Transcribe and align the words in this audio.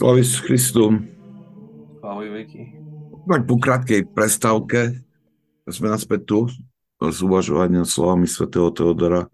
Slavis 0.00 0.40
Christu. 0.40 0.96
Ahoj, 2.00 2.32
Vicky. 2.32 2.72
Tak 3.28 3.44
po 3.44 3.60
krátkej 3.60 4.08
prestávke 4.08 4.96
sme 5.68 5.92
naspäť 5.92 6.24
tu 6.24 6.38
s 7.04 7.20
uvažovaním 7.20 7.84
slovami 7.84 8.24
svätého 8.24 8.72
Teodora. 8.72 9.28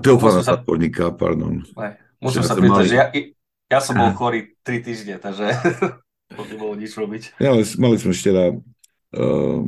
Teofana 0.00 0.40
sa... 0.40 0.56
Záporníka, 0.56 1.12
pardon. 1.12 1.60
Musím 2.24 2.40
sa 2.40 2.56
pýtať, 2.56 2.72
mali... 2.72 2.88
že 2.88 2.96
ja, 2.96 3.06
ja 3.68 3.80
som 3.84 4.00
bol 4.00 4.16
chorý 4.24 4.56
3 4.64 4.80
týždne, 4.80 5.14
takže 5.20 5.52
to 6.32 6.42
nebolo 6.48 6.72
nič 6.80 6.96
robiť. 6.96 7.36
Ja, 7.36 7.52
mali 7.52 8.00
sme 8.00 8.16
ešte 8.16 8.32
uh, 8.32 9.60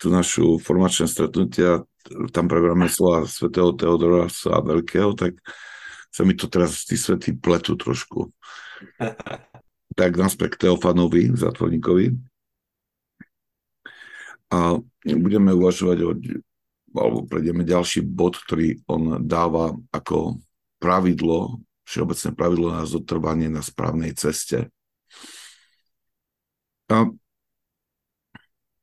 tú 0.00 0.06
našu 0.08 0.56
formačné 0.56 1.04
stretnutia, 1.04 1.84
tam 2.32 2.48
preberáme 2.48 2.88
slova 2.88 3.28
svätého 3.28 3.76
Teodora 3.76 4.32
sa 4.32 4.64
Veľkého, 4.64 5.12
tak 5.12 5.36
sa 6.08 6.22
mi 6.24 6.34
to 6.34 6.50
teraz 6.50 6.84
tí 6.84 6.96
svety 6.96 7.36
pletu 7.38 7.76
trošku. 7.78 8.32
tak 9.98 10.14
naspäť 10.14 10.54
k 10.54 10.60
Teofanovi, 10.68 11.34
zatvorníkovi. 11.34 12.14
A 14.48 14.78
budeme 15.04 15.50
uvažovať 15.52 15.98
o, 16.06 16.10
alebo 16.94 17.26
prejdeme 17.26 17.66
ďalší 17.66 18.06
bod, 18.06 18.38
ktorý 18.38 18.80
on 18.88 19.26
dáva 19.26 19.76
ako 19.92 20.40
pravidlo, 20.78 21.60
všeobecné 21.84 22.30
pravidlo 22.32 22.68
na 22.72 22.86
zotrvanie 22.86 23.50
na 23.50 23.60
správnej 23.60 24.14
ceste. 24.14 24.70
A 26.88 27.10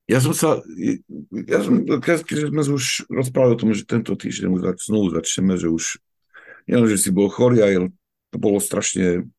ja 0.05 0.21
som 0.21 0.37
sa, 0.37 0.61
ja 1.33 1.59
som, 1.65 1.81
keď 1.81 2.53
sme 2.53 2.61
už 2.61 3.09
rozprávali 3.09 3.57
o 3.57 3.61
tom, 3.65 3.73
že 3.73 3.89
tento 3.89 4.13
týždeň 4.13 4.53
už 4.53 4.61
znovu 4.85 5.09
začneme, 5.17 5.57
že 5.57 5.65
už, 5.65 5.97
nielen, 6.65 6.89
že 6.89 6.97
si 6.97 7.09
bol 7.13 7.29
chorý, 7.31 7.61
aj 7.61 7.89
to 8.33 8.37
bolo 8.37 8.59
strašne 8.59 9.29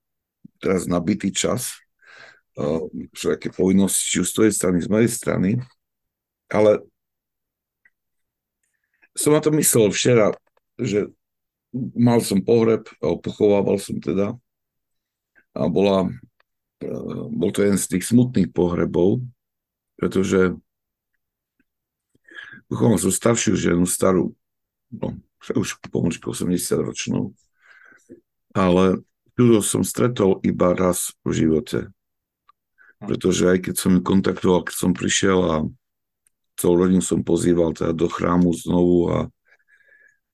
teraz 0.62 0.88
nabitý 0.88 1.30
čas, 1.30 1.76
všelijaké 3.12 3.52
povinnosti, 3.52 4.16
či 4.16 4.16
už 4.24 4.28
z 4.32 4.34
tvojej 4.34 4.54
strany, 4.56 4.76
z 4.80 4.88
mojej 4.88 5.10
strany, 5.12 5.50
ale 6.48 6.80
som 9.16 9.36
na 9.36 9.40
to 9.44 9.52
myslel 9.52 9.92
včera, 9.92 10.32
že 10.80 11.12
mal 11.96 12.20
som 12.24 12.40
pohreb, 12.40 12.88
pochovával 13.00 13.76
som 13.80 14.00
teda. 14.00 14.36
A 15.56 15.72
bola, 15.72 16.12
e, 16.84 16.88
bol 17.32 17.48
to 17.48 17.64
jeden 17.64 17.80
z 17.80 17.96
tých 17.96 18.04
smutných 18.12 18.52
pohrebov, 18.52 19.24
pretože 19.96 20.52
pochoval 22.68 23.00
som 23.00 23.08
staršiu 23.08 23.56
ženu, 23.56 23.88
starú, 23.88 24.36
no, 24.98 25.16
už 25.54 25.78
pomôžku 25.92 26.32
80 26.32 26.86
ročnú, 26.86 27.36
ale 28.56 29.04
Judo 29.36 29.60
som 29.60 29.84
stretol 29.84 30.40
iba 30.40 30.72
raz 30.72 31.12
v 31.20 31.44
živote. 31.44 31.92
Pretože 32.96 33.52
aj 33.52 33.58
keď 33.68 33.74
som 33.76 33.92
ju 33.92 34.00
kontaktoval, 34.00 34.64
keď 34.64 34.74
som 34.74 34.96
prišiel 34.96 35.38
a 35.44 35.56
celú 36.56 36.74
rodinu 36.80 37.04
som 37.04 37.20
pozýval 37.20 37.76
teda 37.76 37.92
do 37.92 38.08
chrámu 38.08 38.48
znovu 38.56 39.12
a 39.12 39.18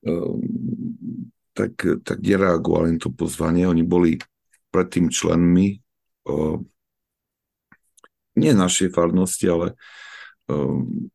um, 0.07 0.39
tak, 1.51 1.75
tak 2.07 2.23
nereagovali 2.23 3.03
to 3.03 3.11
pozvanie. 3.11 3.67
Oni 3.67 3.83
boli 3.83 4.23
predtým 4.71 5.11
členmi 5.11 5.83
uh, 6.31 6.63
nie 8.39 8.53
našej 8.55 8.95
farnosti, 8.95 9.51
ale 9.51 9.75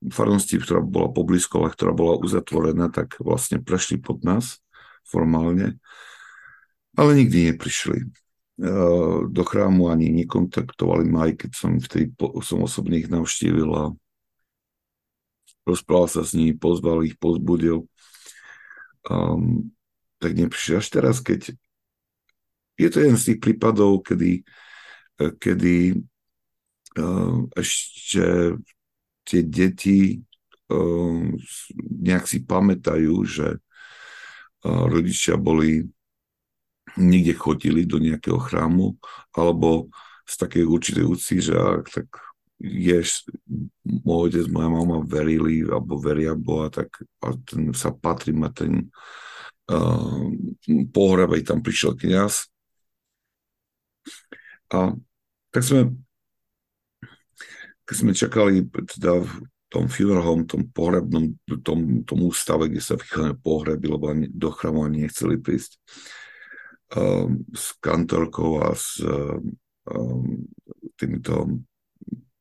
farnosti, 0.07 0.55
ktorá 0.57 0.79
bola 0.79 1.11
poblízko, 1.11 1.61
ale 1.61 1.75
ktorá 1.75 1.91
bola 1.91 2.17
uzatvorená, 2.19 2.89
tak 2.89 3.19
vlastne 3.19 3.59
prešli 3.59 3.99
pod 3.99 4.23
nás 4.23 4.63
formálne 5.03 5.79
ale 6.97 7.13
nikdy 7.13 7.53
neprišli 7.53 8.09
do 9.29 9.43
chrámu 9.45 9.93
ani 9.93 10.09
nekontaktovali 10.09 11.05
ma, 11.05 11.29
aj 11.29 11.45
keď 11.45 11.51
som 11.53 11.77
vtedy 11.77 12.09
som 12.41 12.65
osobne 12.65 12.97
ich 12.97 13.05
navštívil 13.05 13.69
a 13.69 13.93
rozprával 15.61 16.09
sa 16.09 16.25
s 16.25 16.33
nimi, 16.33 16.57
pozval 16.57 17.05
ich, 17.05 17.21
pozbudil. 17.21 17.85
Um, 19.05 19.69
tak 20.17 20.33
neprišli 20.33 20.81
až 20.81 20.89
teraz, 20.89 21.21
keď 21.21 21.53
je 22.81 22.89
to 22.89 22.97
jeden 22.97 23.13
z 23.13 23.25
tých 23.29 23.39
prípadov, 23.45 24.01
kedy, 24.01 24.41
kedy 25.37 26.01
ešte 27.53 28.57
tie 29.27 29.43
deti 29.43 30.23
uh, 30.71 31.19
nejak 31.83 32.23
si 32.23 32.47
pamätajú, 32.47 33.15
že 33.27 33.59
uh, 33.59 34.83
rodičia 34.87 35.35
boli 35.35 35.83
niekde 36.95 37.35
chodili 37.35 37.83
do 37.83 37.99
nejakého 37.99 38.39
chrámu, 38.39 38.95
alebo 39.35 39.91
z 40.23 40.33
takej 40.39 40.63
určitej 40.65 41.05
úci, 41.05 41.33
že 41.43 41.53
ak 41.53 41.85
tak 41.91 42.07
je, 42.57 42.99
môj 43.85 44.33
otec, 44.33 44.45
moja 44.49 44.69
mama 44.71 44.97
verili, 45.05 45.61
alebo 45.61 46.01
veria 46.01 46.33
Boha, 46.33 46.73
tak 46.73 46.89
a 47.21 47.37
ten 47.45 47.69
sa 47.77 47.93
patrí 47.93 48.33
ma 48.33 48.49
ten 48.49 48.89
uh, 49.69 50.25
pohreb, 50.89 51.37
aj 51.37 51.53
tam 51.53 51.59
prišiel 51.61 51.93
kniaz. 51.93 52.49
A 54.73 54.97
tak 55.53 55.63
sme, 55.63 55.93
keď 57.87 57.95
sme 57.95 58.11
čakali 58.11 58.67
teda 58.67 59.23
v 59.23 59.31
tom 59.71 59.87
funeral 59.87 60.23
home, 60.23 60.43
tom 60.43 60.67
pohrebnom, 60.67 61.35
tom, 61.63 62.03
tom 62.03 62.19
ústave, 62.23 62.67
kde 62.67 62.83
sa 62.83 62.99
vychádzajú 62.99 63.35
pohreby, 63.39 63.85
lebo 63.87 64.11
ani 64.11 64.27
do 64.27 64.51
chrámu 64.51 64.83
ani 64.83 65.07
nechceli 65.07 65.39
prísť, 65.39 65.79
um, 66.95 67.43
s 67.51 67.75
kantorkou 67.79 68.63
a 68.63 68.75
s 68.75 68.99
um, 69.03 70.43
týmito 70.95 71.63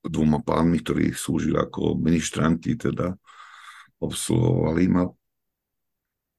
dvoma 0.06 0.42
pánmi, 0.42 0.82
ktorí 0.82 1.14
slúžili 1.14 1.58
ako 1.58 1.98
ministranti, 1.98 2.78
teda 2.78 3.14
obsluhovali 3.98 4.86
ma. 4.86 5.06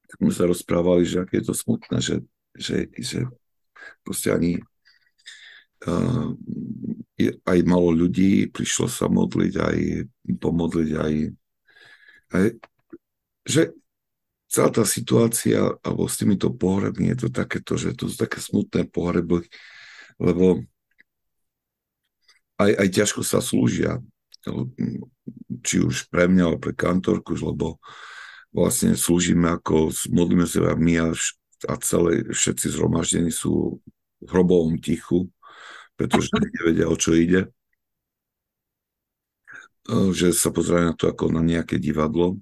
Tak 0.08 0.16
sme 0.24 0.32
sa 0.32 0.48
rozprávali, 0.48 1.04
že 1.04 1.20
aké 1.20 1.44
je 1.44 1.52
to 1.52 1.54
smutné, 1.56 2.00
že, 2.00 2.24
že, 2.56 2.88
že 2.96 3.28
proste 4.00 4.32
ani 4.32 4.56
uh, 5.84 6.32
aj 7.18 7.58
malo 7.66 7.90
ľudí 7.90 8.46
prišlo 8.54 8.86
sa 8.86 9.10
modliť, 9.10 9.52
aj 9.58 9.78
pomodliť, 10.38 10.90
aj, 10.94 11.14
aj 12.38 12.44
že 13.42 13.62
celá 14.46 14.70
tá 14.70 14.84
situácia 14.86 15.74
alebo 15.82 16.06
s 16.06 16.16
týmito 16.16 16.54
pohrebmi 16.54 17.10
je 17.12 17.26
to 17.26 17.28
takéto, 17.34 17.74
že 17.74 17.98
to 17.98 18.06
sú 18.06 18.16
také 18.16 18.38
smutné 18.38 18.86
pohreby, 18.86 19.42
lebo 20.22 20.62
aj, 22.58 22.70
aj 22.74 22.88
ťažko 22.90 23.20
sa 23.26 23.42
slúžia, 23.42 23.98
či 25.62 25.82
už 25.82 26.10
pre 26.10 26.26
mňa, 26.26 26.42
alebo 26.48 26.60
pre 26.70 26.74
kantorku, 26.74 27.34
lebo 27.38 27.78
vlastne 28.50 28.94
slúžime 28.98 29.52
ako, 29.58 29.92
modlíme 30.10 30.46
sa 30.48 30.74
my 30.74 30.94
a, 31.02 31.08
a 31.68 31.74
celé, 31.82 32.26
všetci 32.30 32.74
zhromaždení 32.74 33.30
sú 33.30 33.78
v 34.18 34.28
hrobovom 34.28 34.78
tichu, 34.82 35.30
pretože 35.98 36.30
nevedia, 36.30 36.86
o 36.86 36.94
čo 36.94 37.10
ide. 37.18 37.50
Že 39.90 40.30
sa 40.30 40.54
pozerajú 40.54 40.84
na 40.86 40.94
to 40.94 41.10
ako 41.10 41.34
na 41.34 41.42
nejaké 41.42 41.82
divadlo. 41.82 42.38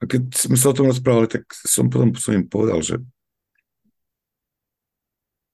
A 0.00 0.08
keď 0.08 0.32
sme 0.32 0.56
sa 0.56 0.72
o 0.72 0.76
tom 0.76 0.88
rozprávali, 0.88 1.28
tak 1.28 1.44
som 1.52 1.92
potom 1.92 2.16
som 2.16 2.34
im 2.34 2.48
povedal, 2.48 2.80
že, 2.80 2.96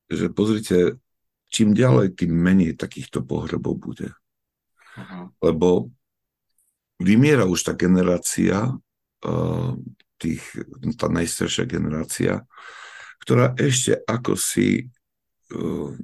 že 0.09 0.31
pozrite, 0.31 1.03
čím 1.51 1.75
ďalej, 1.75 2.15
tým 2.15 2.33
menej 2.33 2.79
takýchto 2.79 3.27
pohrebov 3.27 3.77
bude. 3.77 4.15
Uh-huh. 4.97 5.35
Lebo 5.43 5.93
vymiera 7.03 7.45
už 7.45 7.61
tá 7.67 7.73
generácia, 7.77 8.73
uh, 9.27 9.73
tých, 10.17 10.43
tá 10.97 11.13
najstaršia 11.13 11.69
generácia, 11.69 12.47
ktorá 13.21 13.53
ešte 13.61 14.01
ako 14.09 14.33
si 14.33 14.89
um, 15.55 15.97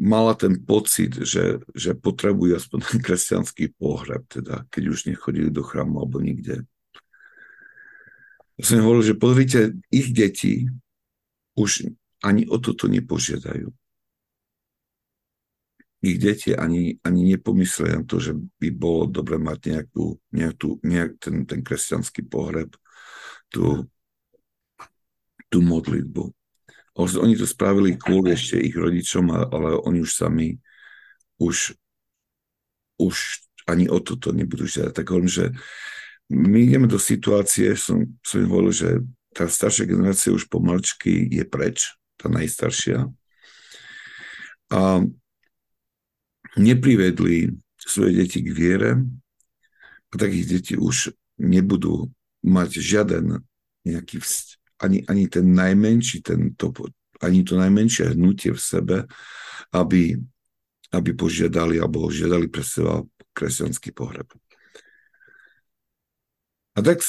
mala 0.00 0.32
ten 0.32 0.56
pocit, 0.64 1.12
že, 1.20 1.60
že 1.76 1.92
potrebujú 1.92 2.56
aspoň 2.56 2.78
ten 2.80 2.98
kresťanský 3.04 3.76
pohreb, 3.76 4.24
teda 4.32 4.64
keď 4.72 4.82
už 4.96 4.98
nechodili 5.12 5.52
do 5.52 5.60
chrámu 5.60 6.00
alebo 6.00 6.24
nikde. 6.24 6.64
Ja 8.56 8.64
som 8.64 8.84
hovoril, 8.84 9.12
že 9.12 9.20
pozrite, 9.20 9.60
ich 9.92 10.12
deti 10.12 10.68
už 11.56 11.92
ani 12.24 12.48
o 12.48 12.56
toto 12.60 12.88
nepožiadajú. 12.88 13.68
Ich 16.00 16.16
deti 16.16 16.56
ani, 16.56 16.96
ani 17.04 17.36
nepomyslia 17.36 18.00
na 18.00 18.04
to, 18.08 18.16
že 18.16 18.32
by 18.32 18.68
bolo 18.72 19.04
dobre 19.04 19.36
mať 19.36 19.58
nejakú, 19.76 20.16
nejakú 20.32 20.80
nejak 20.80 21.20
ten, 21.20 21.44
ten 21.44 21.60
kresťanský 21.60 22.24
pohreb, 22.24 22.72
tú, 23.52 23.84
tú 25.50 25.58
modlitbu. 25.60 26.30
Oni 27.00 27.34
to 27.34 27.46
spravili 27.46 27.98
kvôli 27.98 28.34
ešte 28.34 28.60
ich 28.60 28.74
rodičom, 28.74 29.30
ale 29.30 29.78
oni 29.82 30.04
už 30.04 30.10
sami 30.14 30.58
už, 31.40 31.74
už 33.00 33.16
ani 33.66 33.88
o 33.88 33.98
toto 33.98 34.30
nebudú 34.30 34.68
žiadať. 34.68 34.92
Tak 34.92 35.06
hovorím, 35.08 35.32
že 35.32 35.46
my 36.30 36.58
ideme 36.62 36.86
do 36.86 37.00
situácie, 37.00 37.74
som, 37.74 38.06
som 38.22 38.38
im 38.38 38.50
hovoril, 38.52 38.70
že 38.70 38.90
tá 39.34 39.48
staršia 39.48 39.88
generácia 39.88 40.30
už 40.30 40.46
pomalčky 40.46 41.26
je 41.26 41.42
preč, 41.48 41.96
tá 42.20 42.28
najstaršia. 42.28 43.08
A 44.70 45.02
neprivedli 46.60 47.56
svoje 47.80 48.12
deti 48.22 48.44
k 48.44 48.50
viere 48.52 48.90
a 50.10 50.14
takých 50.14 50.46
deti 50.60 50.74
už 50.76 51.14
nebudú 51.40 52.12
mať 52.44 52.78
žiaden 52.78 53.40
nejaký 53.88 54.20
vst- 54.20 54.59
ani, 54.80 55.04
ani 55.06 55.28
ten 55.28 55.46
najmenší, 55.54 56.24
ten 56.24 56.56
to, 56.56 56.72
ani 57.20 57.44
to 57.44 57.56
najmenšie 57.60 58.16
hnutie 58.16 58.56
v 58.56 58.60
sebe, 58.60 58.96
aby, 59.76 60.16
aby 60.90 61.10
požiadali 61.12 61.78
alebo 61.78 62.08
žiadali 62.08 62.48
pre 62.48 62.64
seba 62.64 63.04
kresťanský 63.36 63.92
pohreb. 63.92 64.26
A 66.74 66.78
tak 66.80 67.04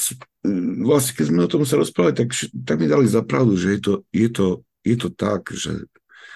vlastne, 0.84 1.12
keď 1.16 1.26
sme 1.26 1.46
o 1.46 1.52
tom 1.52 1.64
sa 1.64 1.80
rozprávali, 1.80 2.18
tak, 2.18 2.34
tak 2.52 2.76
mi 2.76 2.90
dali 2.90 3.06
za 3.08 3.24
pravdu, 3.24 3.56
že 3.56 3.78
je 3.78 3.80
to, 3.80 3.92
je 4.12 4.28
to, 4.28 4.46
je 4.82 4.96
to 4.98 5.08
tak, 5.08 5.48
že, 5.54 5.86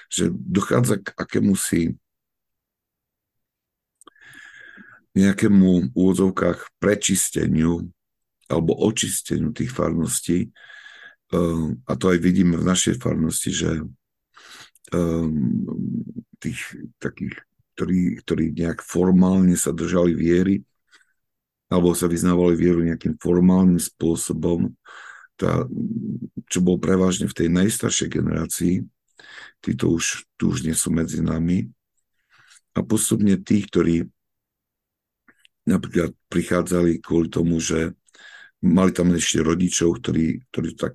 že 0.08 0.30
dochádza 0.32 1.02
k 1.02 1.12
akému 1.18 1.52
si 1.58 1.98
nejakému 5.16 5.90
v 5.90 5.94
úvodzovkách 5.96 6.76
prečisteniu 6.76 7.88
alebo 8.46 8.76
očisteniu 8.76 9.50
tých 9.50 9.72
farností. 9.72 10.52
A 11.86 11.92
to 11.96 12.04
aj 12.12 12.18
vidíme 12.22 12.56
v 12.56 12.68
našej 12.68 13.02
farnosti, 13.02 13.50
že 13.52 13.70
ehm, 14.92 15.66
tých 16.40 16.60
takých, 17.02 17.36
ktorí, 17.76 18.00
ktorí 18.24 18.44
nejak 18.56 18.80
formálne 18.80 19.56
sa 19.58 19.74
držali 19.74 20.12
viery, 20.16 20.56
alebo 21.66 21.92
sa 21.98 22.06
vyznávali 22.06 22.54
vieru 22.54 22.80
nejakým 22.86 23.18
formálnym 23.18 23.82
spôsobom, 23.82 24.70
tá, 25.36 25.66
čo 26.48 26.58
bol 26.62 26.78
prevažne 26.80 27.28
v 27.28 27.36
tej 27.36 27.48
najstaršej 27.52 28.08
generácii, 28.08 28.74
títo 29.60 29.92
už, 29.92 30.24
tu 30.38 30.54
už 30.54 30.64
nie 30.64 30.72
sú 30.72 30.94
medzi 30.94 31.20
nami. 31.20 31.68
A 32.76 32.84
postupne 32.84 33.34
tí, 33.40 33.64
ktorí 33.66 34.06
napríklad 35.66 36.14
prichádzali 36.30 37.02
kvôli 37.02 37.28
tomu, 37.28 37.58
že 37.58 37.92
mali 38.62 38.94
tam 38.94 39.12
ešte 39.12 39.42
rodičov, 39.42 40.00
ktorí, 40.00 40.46
ktorí 40.48 40.70
tak 40.78 40.94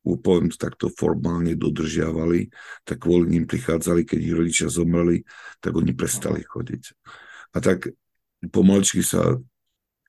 poviem 0.00 0.48
to 0.48 0.56
takto 0.56 0.86
formálne 0.88 1.52
dodržiavali, 1.52 2.48
tak 2.88 3.04
kvôli 3.04 3.36
ním 3.36 3.44
prichádzali, 3.44 4.08
keď 4.08 4.18
ich 4.18 4.36
rodičia 4.36 4.68
zomreli, 4.72 5.22
tak 5.60 5.76
oni 5.76 5.92
prestali 5.92 6.40
chodiť. 6.40 6.82
A 7.52 7.60
tak 7.60 7.92
pomaličky 8.48 9.04
sa 9.04 9.36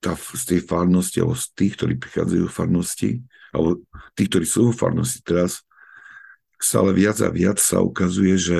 tá, 0.02 0.18
z 0.18 0.44
tej 0.48 0.60
farnosti, 0.66 1.22
alebo 1.22 1.38
z 1.38 1.48
tých, 1.54 1.74
ktorí 1.78 1.94
prichádzajú 2.00 2.46
v 2.48 2.56
farnosti, 2.56 3.12
alebo 3.52 3.84
tí, 4.18 4.24
ktorí 4.26 4.46
sú 4.48 4.72
v 4.72 4.80
farnosti 4.80 5.20
teraz, 5.22 5.62
stále 6.58 6.96
viac 6.96 7.20
a 7.22 7.30
viac 7.30 7.60
sa 7.60 7.84
ukazuje, 7.84 8.34
že 8.40 8.58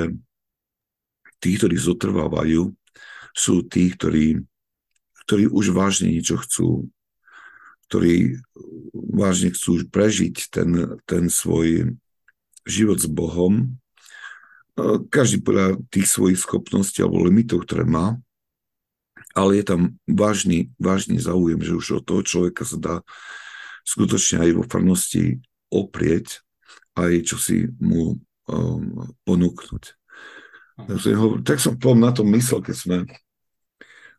tí, 1.42 1.58
ktorí 1.58 1.74
zotrvávajú, 1.74 2.70
sú 3.32 3.54
tí, 3.66 3.90
ktorí, 3.90 4.44
ktorí 5.26 5.48
už 5.48 5.72
vážne 5.74 6.12
niečo 6.12 6.38
chcú, 6.38 6.92
ktorí 7.92 8.40
vážne 9.12 9.52
chcú 9.52 9.84
prežiť 9.84 10.48
ten, 10.48 10.96
ten 11.04 11.28
svoj 11.28 11.92
život 12.64 12.96
s 12.96 13.04
Bohom, 13.04 13.76
každý 15.12 15.44
podľa 15.44 15.76
tých 15.92 16.08
svojich 16.08 16.40
schopností 16.40 17.04
alebo 17.04 17.28
limitov, 17.28 17.68
ktoré 17.68 17.84
má, 17.84 18.16
ale 19.36 19.60
je 19.60 19.64
tam 19.68 20.00
vážny, 20.08 20.72
vážny 20.80 21.20
záujem, 21.20 21.60
že 21.60 21.76
už 21.76 22.00
od 22.00 22.04
toho 22.08 22.24
človeka 22.24 22.64
sa 22.64 22.80
dá 22.80 22.94
skutočne 23.84 24.48
aj 24.48 24.50
vo 24.56 24.64
farnosti 24.64 25.44
oprieť 25.68 26.40
a 26.96 27.12
aj 27.12 27.28
čo 27.28 27.36
si 27.36 27.68
mu 27.76 28.16
um, 28.48 29.12
ponúknuť. 29.28 29.84
Tak, 30.88 30.96
tak 31.44 31.58
som 31.60 31.76
na 32.00 32.16
tom 32.16 32.32
myslel, 32.32 32.64
keď 32.64 32.76
sme 32.80 32.96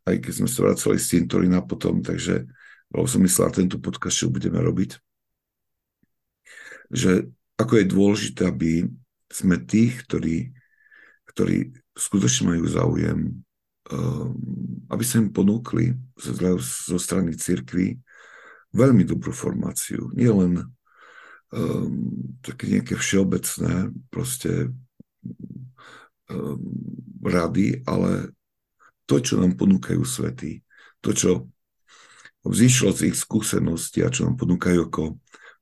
aj 0.03 0.15
keď 0.19 0.33
sme 0.35 0.49
sa 0.51 0.59
vracali 0.67 0.97
z 1.01 1.05
cintorína 1.17 1.65
potom, 1.65 2.03
takže 2.03 2.45
bolo 2.93 3.09
som 3.09 3.25
myslel 3.25 3.49
tento 3.49 3.81
podcast, 3.81 4.21
čo 4.21 4.29
budeme 4.29 4.61
robiť, 4.61 5.01
že 6.93 7.25
ako 7.57 7.81
je 7.81 7.85
dôležité, 7.89 8.41
aby 8.45 8.85
sme 9.33 9.57
tých, 9.65 10.05
ktorí, 10.05 10.53
ktorí 11.33 11.73
skutočne 11.97 12.53
majú 12.53 12.65
záujem 12.69 13.43
Ehm, 13.91 14.31
aby 14.87 15.03
sa 15.03 15.19
im 15.19 15.27
ponúkli 15.27 15.91
zo 16.15 16.95
strany 16.95 17.35
cirkvy 17.35 17.99
veľmi 18.71 19.03
dobrú 19.03 19.35
formáciu. 19.35 20.07
Nie 20.15 20.31
len 20.31 20.63
um, 21.51 22.15
také 22.39 22.71
nejaké 22.71 22.95
všeobecné 22.95 23.91
proste 24.07 24.71
um, 26.31 26.63
rady, 27.19 27.83
ale 27.83 28.31
to, 29.03 29.19
čo 29.19 29.35
nám 29.35 29.59
ponúkajú 29.59 29.99
svety, 29.99 30.63
to, 31.03 31.11
čo 31.11 31.51
vzýšlo 32.43 32.91
z 32.91 33.11
ich 33.11 33.17
skúsenosti 33.17 34.03
a 34.03 34.11
čo 34.11 34.27
nám 34.27 34.35
ponúkajú 34.39 34.79
ako 34.87 35.03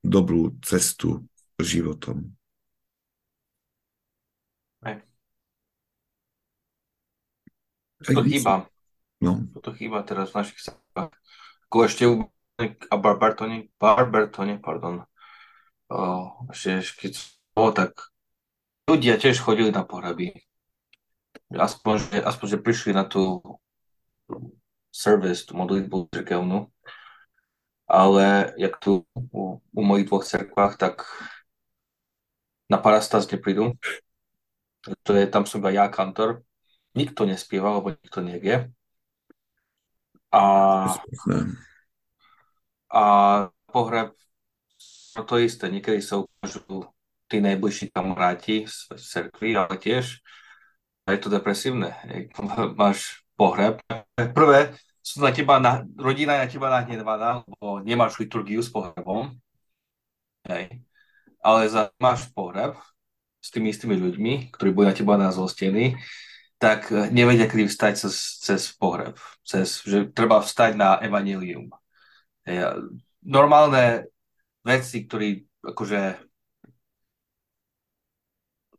dobrú 0.01 0.57
cestu 0.65 1.25
životom. 1.61 2.33
To 8.09 8.25
chýba. 8.25 8.65
No. 9.21 9.45
To 9.61 9.69
chýba 9.77 10.01
teraz 10.01 10.33
v 10.33 10.41
našich 10.41 10.57
srdciach. 10.57 11.13
Ako 11.69 11.77
ešte 11.85 12.09
u 12.09 12.25
a 12.61 12.95
Barbertone, 12.97 13.73
Barbertone, 13.81 14.61
pardon. 14.61 15.05
O, 15.89 15.97
ešte, 16.53 17.09
keď 17.09 17.13
bolo, 17.57 17.69
tak 17.73 18.13
ľudia 18.85 19.17
tiež 19.17 19.41
chodili 19.41 19.73
na 19.73 19.81
pohraby. 19.81 20.45
Aspoň, 21.49 21.95
že, 21.97 22.17
aspoň, 22.21 22.47
že 22.53 22.63
prišli 22.63 22.91
na 22.93 23.05
tú 23.05 23.41
service, 24.91 25.47
tú 25.47 25.55
modlitbu 25.55 26.11
cirkevnú. 26.11 26.67
Ale 27.87 28.55
jak 28.55 28.79
tu 28.79 29.03
u, 29.13 29.59
u 29.59 29.81
mojich 29.83 30.07
dvoch 30.07 30.23
cerkvách, 30.23 30.77
tak 30.77 31.03
na 32.71 32.77
parastas 32.77 33.27
neprídu. 33.27 33.75
To 35.03 35.11
je, 35.11 35.27
tam 35.27 35.43
som 35.43 35.59
iba 35.59 35.75
ja, 35.75 35.91
kantor, 35.91 36.43
nikto 36.95 37.27
nespieva, 37.27 37.75
lebo 37.75 37.91
nikto 37.91 38.23
nevie. 38.23 38.71
A, 40.31 40.43
a 42.87 43.03
pohreb 43.67 44.15
no 45.15 45.21
to 45.27 45.35
isté, 45.39 45.67
niekedy 45.67 45.99
sa 45.99 46.23
ukážu 46.23 46.87
tí 47.27 47.43
najbližší 47.43 47.91
kamaráti 47.91 48.67
z 48.67 48.87
cerkvy, 48.95 49.55
ale 49.55 49.75
tiež 49.75 50.23
je 51.07 51.19
to 51.19 51.27
depresívne. 51.27 51.95
Máš 52.79 53.27
pohreb. 53.41 53.81
Prvé, 54.37 54.77
sú 55.01 55.25
na 55.25 55.33
teba, 55.33 55.57
na, 55.57 55.81
rodina 55.97 56.37
je 56.37 56.41
na 56.45 56.49
teba 56.53 56.67
nahnevaná, 56.69 57.41
lebo 57.49 57.81
nemáš 57.81 58.21
liturgiu 58.21 58.61
s 58.61 58.69
pohrebom. 58.69 59.33
Hej. 60.45 60.85
Ale 61.41 61.65
za, 61.65 61.89
máš 61.97 62.29
pohreb 62.37 62.77
s 63.41 63.49
tými 63.49 63.73
istými 63.73 63.97
ľuďmi, 63.97 64.53
ktorí 64.53 64.69
boli 64.69 64.93
na 64.93 64.93
teba 64.93 65.17
na 65.17 65.33
zlostení 65.33 65.97
tak 66.61 66.93
eh, 66.93 67.09
nevedia, 67.09 67.49
kedy 67.49 67.65
vstať 67.65 67.93
cez, 68.05 68.37
cez 68.37 68.61
pohreb, 68.77 69.17
cez, 69.41 69.81
že 69.81 70.13
treba 70.13 70.37
vstať 70.37 70.77
na 70.77 71.01
evanilium. 71.01 71.73
Normálne 73.25 74.13
veci, 74.61 75.05
ktorí 75.05 75.41
akože 75.65 76.01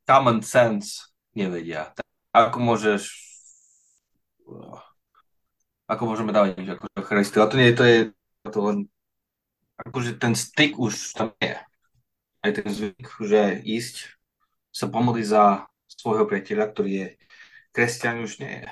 common 0.07 0.43
sense 0.43 1.11
nevedia. 1.35 1.91
Tak 1.95 2.07
ako 2.31 2.59
môžeš 2.59 3.32
ako 5.93 6.03
môžeme 6.09 6.33
dávať 6.33 6.57
niečo 6.57 6.81
ako 6.81 7.05
Christu. 7.05 7.39
A 7.43 7.51
to 7.51 7.57
nie 7.61 7.77
to 7.77 7.85
je 7.85 7.99
to 8.49 8.61
len 8.65 8.79
akože 9.77 10.19
ten 10.19 10.33
styk 10.33 10.79
už 10.79 11.15
tam 11.15 11.35
je. 11.39 11.59
Aj 12.43 12.51
ten 12.51 12.67
zvyk, 12.67 13.07
že 13.23 13.63
ísť 13.63 14.19
sa 14.75 14.91
pomodliť 14.91 15.27
za 15.29 15.69
svojho 15.87 16.27
priateľa, 16.27 16.75
ktorý 16.75 16.91
je 16.91 17.09
kresťan 17.71 18.25
už 18.25 18.43
nie 18.43 18.65
je. 18.65 18.71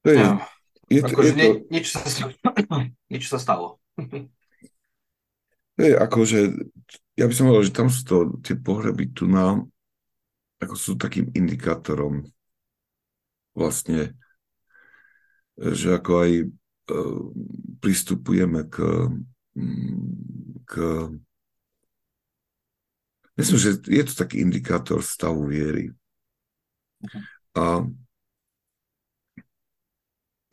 To 0.00 0.08
je, 0.10 0.24
no. 0.24 0.34
je, 0.88 1.00
to, 1.04 1.06
akože 1.12 1.28
je 1.28 1.34
to... 1.34 1.38
Nie, 1.38 1.50
nič, 1.70 1.86
sa, 1.92 2.00
nič 3.12 3.24
sa 3.28 3.38
stalo. 3.38 3.78
To 5.76 5.80
je 5.80 5.94
akože, 5.94 6.40
ja 7.20 7.24
by 7.28 7.32
som 7.36 7.44
povedal, 7.46 7.64
že 7.68 7.76
tam 7.76 7.88
sú 7.92 8.02
to 8.04 8.16
tie 8.42 8.56
pohreby 8.56 9.12
tu 9.12 9.28
na, 9.28 9.60
ako 10.58 10.74
sú 10.74 10.92
takým 10.96 11.30
indikátorom 11.36 12.26
vlastne, 13.54 14.14
že 15.58 15.96
ako 15.96 16.12
aj 16.24 16.32
uh, 16.46 17.20
pristupujeme 17.80 18.64
k, 18.70 18.76
k 20.64 20.72
myslím, 23.36 23.58
že 23.58 23.70
je 23.88 24.04
to 24.04 24.14
taký 24.14 24.44
indikátor 24.44 25.00
stavu 25.00 25.48
viery. 25.48 25.92
A 27.56 27.82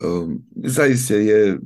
um, 0.00 0.42
zaiste 0.64 1.16
je 1.20 1.60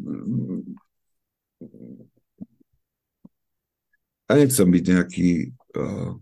ja 4.32 4.32
nechcem 4.40 4.64
byť 4.64 4.84
nejaký 4.88 5.30
uh, 5.76 6.16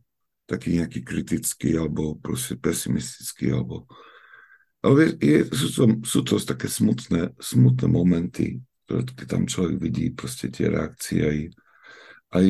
taký 0.51 0.83
nejaký 0.83 1.01
kritický 1.07 1.79
alebo 1.79 2.19
proste 2.19 2.59
pesimistický 2.59 3.55
alebo 3.55 3.87
ale 4.81 5.13
je, 5.21 5.45
sú, 5.53 5.69
to, 5.77 5.85
sú 6.05 6.21
to 6.25 6.41
také 6.41 6.69
smutné, 6.69 7.37
smutné 7.37 7.87
momenty, 7.89 8.65
keď 8.89 9.27
tam 9.29 9.45
človek 9.47 9.77
vidí 9.79 10.11
proste 10.11 10.51
tie 10.51 10.67
reakcie 10.73 11.21
aj, 11.23 11.39
aj, 12.35 12.47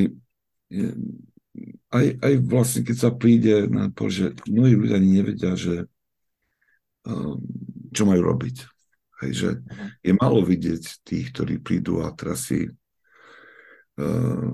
aj, 1.90 2.06
aj 2.22 2.34
vlastne 2.46 2.80
keď 2.86 2.96
sa 2.96 3.10
príde 3.12 3.66
na 3.66 3.90
to, 3.90 4.08
že 4.08 4.38
mnohí 4.46 4.78
ľudia 4.78 4.96
ani 4.96 5.10
nevedia, 5.20 5.52
že 5.58 5.90
um, 7.04 7.42
čo 7.90 8.06
majú 8.06 8.22
robiť. 8.24 8.56
Hej, 9.20 9.32
že 9.36 9.50
mhm. 9.60 9.88
je 10.00 10.12
málo 10.16 10.40
vidieť 10.40 11.04
tých, 11.04 11.34
ktorí 11.36 11.60
prídu 11.60 12.00
a 12.00 12.14
teraz 12.16 12.48
si 12.48 12.64
uh, 12.64 14.50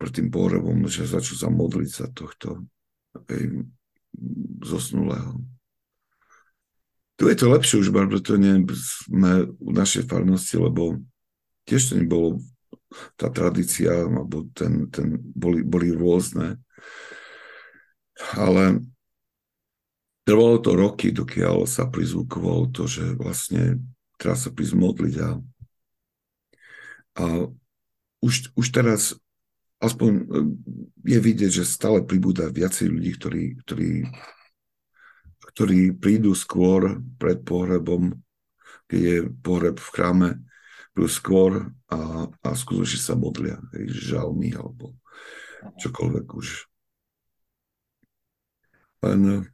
pred 0.00 0.12
tým 0.14 0.32
pohrebom, 0.34 0.88
že 0.90 1.06
začnú 1.06 1.36
sa 1.36 1.50
modliť 1.52 1.90
za 1.90 2.06
tohto 2.10 2.66
hej, 3.30 3.62
zosnulého. 4.66 5.38
Tu 7.18 7.26
je 7.26 7.34
to 7.34 7.50
lepšie 7.50 7.82
už, 7.82 7.90
nie 8.38 8.62
sme 8.78 9.50
u 9.58 9.70
našej 9.74 10.06
farnosti, 10.06 10.54
lebo 10.54 11.02
tiež 11.66 11.90
to 11.90 11.92
nebolo 11.98 12.38
tá 13.18 13.26
tradícia, 13.26 13.90
alebo 13.90 14.46
ten, 14.54 14.86
ten 14.88 15.18
boli, 15.18 15.66
boli 15.66 15.90
rôzne. 15.90 16.62
Ale 18.38 18.86
trvalo 20.22 20.62
to 20.62 20.78
roky, 20.78 21.10
dokiaľ 21.10 21.66
sa 21.66 21.90
prizvukovalo 21.90 22.70
to, 22.70 22.86
že 22.86 23.18
vlastne 23.18 23.82
treba 24.14 24.38
sa 24.38 24.54
prísť 24.54 24.74
modliť 24.78 25.14
a, 25.18 25.30
a 27.18 27.24
už, 28.22 28.54
už 28.54 28.66
teraz 28.70 29.18
aspoň 29.82 30.26
je 31.06 31.18
vidieť, 31.18 31.62
že 31.62 31.64
stále 31.66 32.02
pribúda 32.02 32.50
viacej 32.50 32.86
ľudí, 32.90 33.10
ktorí, 33.14 33.44
ktorí 33.62 33.90
ktorí 35.58 35.90
prídu 35.90 36.38
skôr 36.38 37.02
pred 37.18 37.42
pohrebom, 37.42 38.14
keď 38.86 39.00
je 39.02 39.16
pohreb 39.42 39.82
v 39.82 39.90
chráme, 39.90 40.28
prídu 40.94 41.10
skôr 41.10 41.74
a, 41.90 42.30
a 42.30 42.48
skutočne 42.54 43.02
sa 43.02 43.18
modlia, 43.18 43.58
hej, 43.74 43.90
žalmy 43.90 44.54
alebo 44.54 44.94
čokoľvek 45.82 46.26
už. 46.30 46.70
Len 49.02 49.50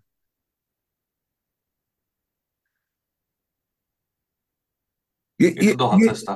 je, 5.40 5.48
je, 5.48 5.50
je 5.56 5.72
to 5.72 5.80
dlhá 5.80 5.96
je, 5.96 6.08
cesta. 6.12 6.34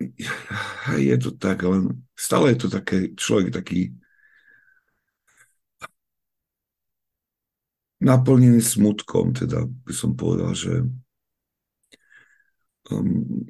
Je 0.96 1.16
to 1.20 1.36
tak, 1.36 1.60
ale 1.60 1.92
stále 2.16 2.56
je 2.56 2.64
to 2.64 2.68
také, 2.72 3.12
človek 3.20 3.52
taký 3.52 3.92
naplnený 8.00 8.64
smutkom, 8.64 9.36
teda 9.36 9.68
by 9.68 9.92
som 9.92 10.16
povedal, 10.16 10.56
že 10.56 10.88
um, 12.88 13.44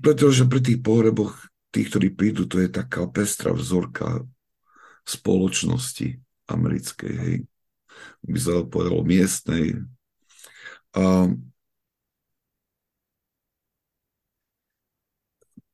pretože 0.00 0.48
pri 0.48 0.60
tých 0.64 0.80
pohreboch 0.80 1.36
tých, 1.68 1.92
ktorí 1.92 2.08
prídu, 2.16 2.48
to 2.48 2.56
je 2.64 2.72
taká 2.72 3.04
pestrá 3.04 3.52
vzorka 3.52 4.24
spoločnosti 5.04 6.16
americkej, 6.48 7.12
hej, 7.12 7.36
by 8.24 8.38
sa 8.40 8.64
povedalo 8.64 9.04
miestnej. 9.04 9.84
A 10.96 11.28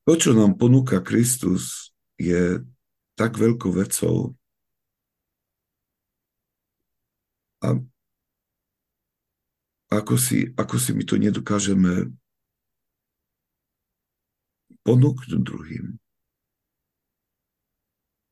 to, 0.02 0.12
čo 0.18 0.34
nám 0.34 0.58
ponúka 0.58 0.98
Kristus, 0.98 1.94
je 2.18 2.66
tak 3.14 3.38
veľkou 3.38 3.70
vecou. 3.70 4.34
A 7.62 7.78
ako 9.92 10.16
si, 10.16 10.48
ako 10.56 10.76
si 10.80 10.96
my 10.96 11.04
to 11.04 11.20
nedokážeme 11.20 12.08
ponúknuť 14.82 15.40
druhým. 15.44 16.00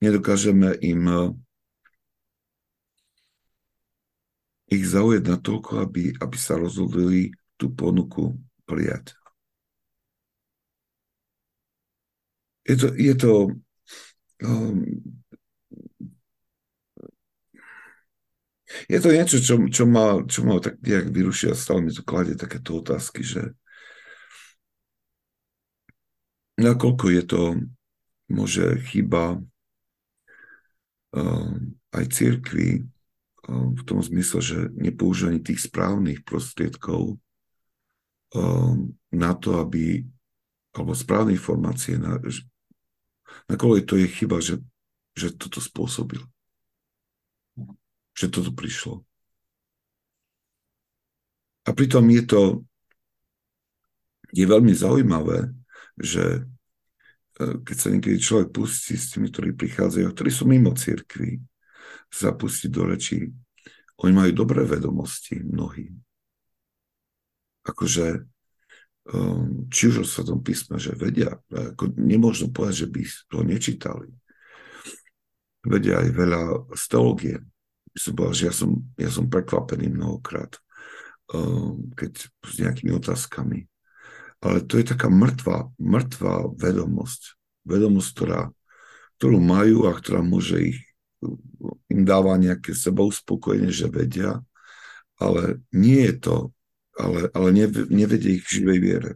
Nedokážeme 0.01 0.73
im 0.81 1.03
eh, 1.05 1.21
ich 4.73 4.85
zaujať 4.89 5.23
na 5.29 5.37
toľko, 5.37 5.85
aby, 5.85 6.17
aby 6.17 6.37
sa 6.41 6.57
rozhodli 6.57 7.35
tú 7.61 7.69
ponuku 7.75 8.39
prijať. 8.65 9.13
Je 12.65 12.77
to, 12.79 12.89
je 12.95 13.15
to 13.19 13.33
um, 14.47 14.87
je 18.87 18.99
to 19.03 19.11
niečo, 19.11 19.39
čo, 19.43 19.55
čo, 19.67 19.85
ma, 19.87 20.23
čo 20.27 20.47
ma 20.47 20.63
tak 20.63 20.79
nejak 20.83 21.11
vyruší 21.11 21.51
a 21.51 21.59
stále 21.59 21.83
mi 21.83 21.91
to 21.91 22.07
kladie 22.07 22.39
takéto 22.39 22.79
otázky, 22.79 23.27
že 23.27 23.53
nakoľko 26.61 27.05
je 27.11 27.23
to 27.27 27.43
môže 28.31 28.79
chyba 28.95 29.43
uh, 31.19 31.51
aj 31.91 32.05
církvy 32.15 32.87
uh, 33.51 33.67
v 33.75 33.83
tom 33.83 33.99
zmysle, 33.99 34.39
že 34.39 34.59
nepoužívanie 34.79 35.43
tých 35.43 35.67
správnych 35.67 36.23
prostriedkov 36.23 37.19
uh, 38.39 38.75
na 39.11 39.33
to, 39.35 39.59
aby 39.59 40.07
alebo 40.71 40.95
správne 40.95 41.35
informácie, 41.35 41.99
na, 41.99 42.23
nakoľko 43.51 43.91
to 43.91 43.99
je 43.99 44.07
chyba, 44.07 44.39
že, 44.39 44.63
že 45.19 45.35
toto 45.35 45.59
spôsobil 45.59 46.23
že 48.15 48.27
toto 48.29 48.53
prišlo. 48.53 49.03
A 51.69 51.71
pritom 51.77 52.05
je 52.09 52.23
to 52.25 52.43
je 54.31 54.47
veľmi 54.47 54.71
zaujímavé, 54.75 55.51
že 55.99 56.23
e, 56.39 56.41
keď 57.67 57.77
sa 57.77 57.89
niekedy 57.91 58.17
človek 58.19 58.49
pustí 58.55 58.95
s 58.95 59.11
tými, 59.15 59.31
ktorí 59.31 59.59
prichádzajú, 59.59 60.07
ktorí 60.07 60.31
sú 60.31 60.45
mimo 60.47 60.73
cirkvi, 60.75 61.43
sa 62.11 62.35
pustí 62.35 62.71
do 62.71 62.87
rečí, 62.87 63.31
oni 64.01 64.13
majú 64.15 64.31
dobré 64.33 64.65
vedomosti, 64.65 65.43
mnohí. 65.45 65.93
Akože, 67.69 68.25
um, 69.13 69.69
či 69.69 69.93
už 69.93 70.03
o 70.03 70.05
Svetom 70.09 70.41
písme, 70.41 70.81
že 70.81 70.97
vedia, 70.97 71.37
ako 71.53 71.93
nemôžno 72.01 72.49
povedať, 72.49 72.89
že 72.89 72.89
by 72.89 73.03
to 73.29 73.39
nečítali. 73.45 74.09
Vedia 75.61 76.01
aj 76.01 76.09
veľa 76.17 76.41
z 76.73 76.85
teológie 76.89 77.37
som 77.97 78.13
povedal, 78.15 78.37
že 78.37 78.45
ja 78.47 78.55
som, 78.55 78.71
ja 78.99 79.11
som 79.11 79.27
prekvapený 79.27 79.91
mnohokrát, 79.91 80.59
uh, 81.35 81.75
keď 81.99 82.13
s 82.27 82.55
nejakými 82.59 82.95
otázkami. 82.95 83.67
Ale 84.41 84.65
to 84.65 84.81
je 84.81 84.89
taká 84.89 85.13
mŕtva, 85.13 85.69
mŕtva 85.77 86.49
vedomosť. 86.57 87.37
Vedomosť, 87.69 88.09
ktorá, 88.17 88.41
ktorú 89.21 89.37
majú 89.37 89.85
a 89.85 89.93
ktorá 89.93 90.25
môže 90.25 90.75
ich, 90.75 90.81
im 91.93 92.03
dáva 92.09 92.41
nejaké 92.41 92.73
sebouspokojenie, 92.73 93.69
že 93.69 93.93
vedia, 93.93 94.41
ale 95.21 95.61
nie 95.69 96.09
je 96.09 96.15
to, 96.17 96.37
ale, 96.97 97.29
ale 97.37 97.49
nevedie 97.93 98.41
ich 98.41 98.49
k 98.49 98.65
živej 98.65 98.79
viere. 98.81 99.13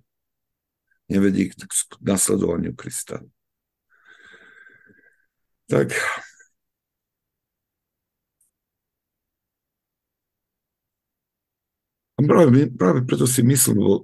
Nevedie 1.08 1.48
ich 1.48 1.56
k 1.56 1.64
nasledovaniu 2.04 2.76
Krista. 2.76 3.24
Tak 5.64 5.96
A 12.14 12.18
práve, 12.22 12.70
práve 12.70 13.00
preto 13.02 13.26
si 13.26 13.42
myslím, 13.42 13.82
lebo 13.82 13.96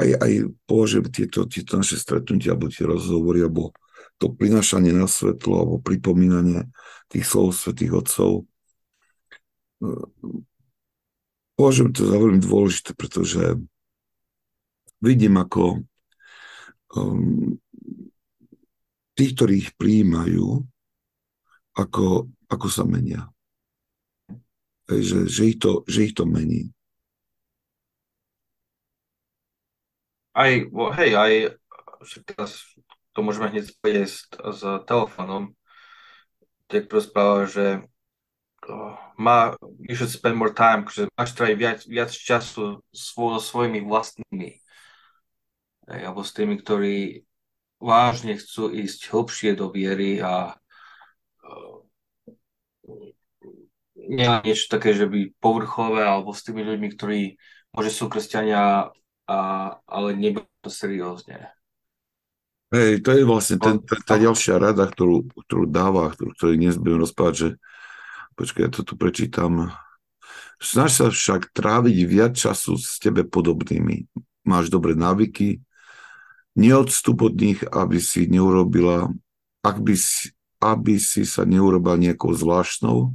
aj, 0.00 0.08
aj 0.24 0.32
považujem 0.64 1.06
tieto, 1.12 1.44
tieto 1.44 1.76
naše 1.76 2.00
stretnutia, 2.00 2.56
alebo 2.56 2.72
tie 2.72 2.88
rozhovory, 2.88 3.44
alebo 3.44 3.76
to 4.16 4.32
prinášanie 4.32 4.94
na 4.94 5.04
svetlo, 5.04 5.54
alebo 5.60 5.76
pripomínanie 5.84 6.70
tých 7.12 7.28
slov 7.28 7.52
svetých 7.52 7.92
otcov, 7.92 8.48
považujem 11.58 11.90
to 11.92 12.02
za 12.08 12.16
veľmi 12.16 12.40
dôležité, 12.40 12.90
pretože 12.96 13.60
vidím, 15.02 15.36
ako 15.36 15.82
um, 16.96 17.58
tí, 19.18 19.24
ktorí 19.34 19.68
ich 19.68 19.70
prijímajú, 19.76 20.62
ako, 21.76 22.32
ako 22.48 22.66
sa 22.68 22.84
menia. 22.88 23.28
Že, 24.88 25.28
že, 25.28 25.42
ich 25.48 25.58
to, 25.60 25.86
že 25.88 26.10
ich 26.10 26.14
to 26.14 26.28
mení. 26.28 26.68
Aj, 30.32 30.52
hej, 30.96 31.10
aj 31.12 31.32
teraz 32.24 32.64
to 33.12 33.20
môžeme 33.20 33.52
hneď 33.52 33.68
spojiť 33.68 34.00
s, 34.08 34.60
telefónom. 34.88 35.52
Tak 36.72 36.88
rozpráva, 36.88 37.44
že 37.44 37.84
uh, 38.64 38.96
má, 39.20 39.52
you 39.84 39.92
should 39.92 40.08
spend 40.08 40.40
more 40.40 40.56
time, 40.56 40.88
že 40.88 41.04
máš 41.12 41.36
tráviť 41.36 41.56
viac, 41.60 41.78
viac 41.84 42.10
času 42.10 42.80
svo, 42.88 43.36
svojimi 43.36 43.84
vlastnými. 43.84 44.56
Hej, 45.92 46.00
alebo 46.08 46.24
s 46.24 46.32
tými, 46.32 46.56
ktorí 46.56 47.28
vážne 47.76 48.40
chcú 48.40 48.72
ísť 48.72 49.12
hlbšie 49.12 49.50
do 49.58 49.68
viery 49.68 50.22
a 50.24 50.56
nie 53.96 54.26
niečo 54.42 54.66
také, 54.72 54.94
že 54.96 55.06
by 55.06 55.34
povrchové 55.38 56.02
alebo 56.02 56.34
s 56.34 56.42
tými 56.42 56.62
ľuďmi, 56.66 56.88
ktorí 56.94 57.20
môže 57.74 57.90
sú 57.94 58.10
kresťania, 58.10 58.90
a, 59.26 59.38
ale 59.86 60.08
nebudú 60.18 60.48
to 60.62 60.70
seriózne. 60.70 61.50
Hej, 62.72 63.04
to 63.04 63.12
je 63.12 63.28
vlastne 63.28 63.60
ten, 63.60 63.76
tá, 63.84 64.00
tá 64.00 64.16
ďalšia 64.16 64.56
rada, 64.56 64.88
ktorú, 64.88 65.28
ktorú 65.44 65.68
dáva, 65.68 66.08
ktorú, 66.08 66.32
ktorú 66.32 66.52
dnes 66.56 66.80
budem 66.80 67.04
rozprávať, 67.04 67.34
že 67.36 67.48
počkaj, 68.32 68.62
ja 68.64 68.70
to 68.72 68.80
tu 68.80 68.94
prečítam. 68.96 69.76
Snaž 70.56 70.90
sa 70.96 71.06
však 71.12 71.52
tráviť 71.52 71.96
viac 72.08 72.32
času 72.32 72.80
s 72.80 72.96
tebe 72.96 73.28
podobnými. 73.28 74.08
Máš 74.48 74.72
dobré 74.72 74.96
návyky, 74.96 75.60
neodstup 76.56 77.20
od 77.28 77.36
nich, 77.36 77.60
aby 77.60 78.00
si 78.00 78.24
neurobila, 78.24 79.12
ak 79.60 79.76
by 79.84 79.92
si, 79.92 80.32
aby 80.64 80.96
si 80.96 81.28
sa 81.28 81.44
neurobila 81.44 82.00
nejakou 82.00 82.32
zvláštnou 82.32 83.12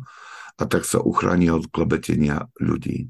a 0.57 0.63
tak 0.69 0.85
sa 0.85 1.01
uchráni 1.01 1.49
od 1.49 1.65
klebetenia 1.65 2.45
ľudí. 2.61 3.09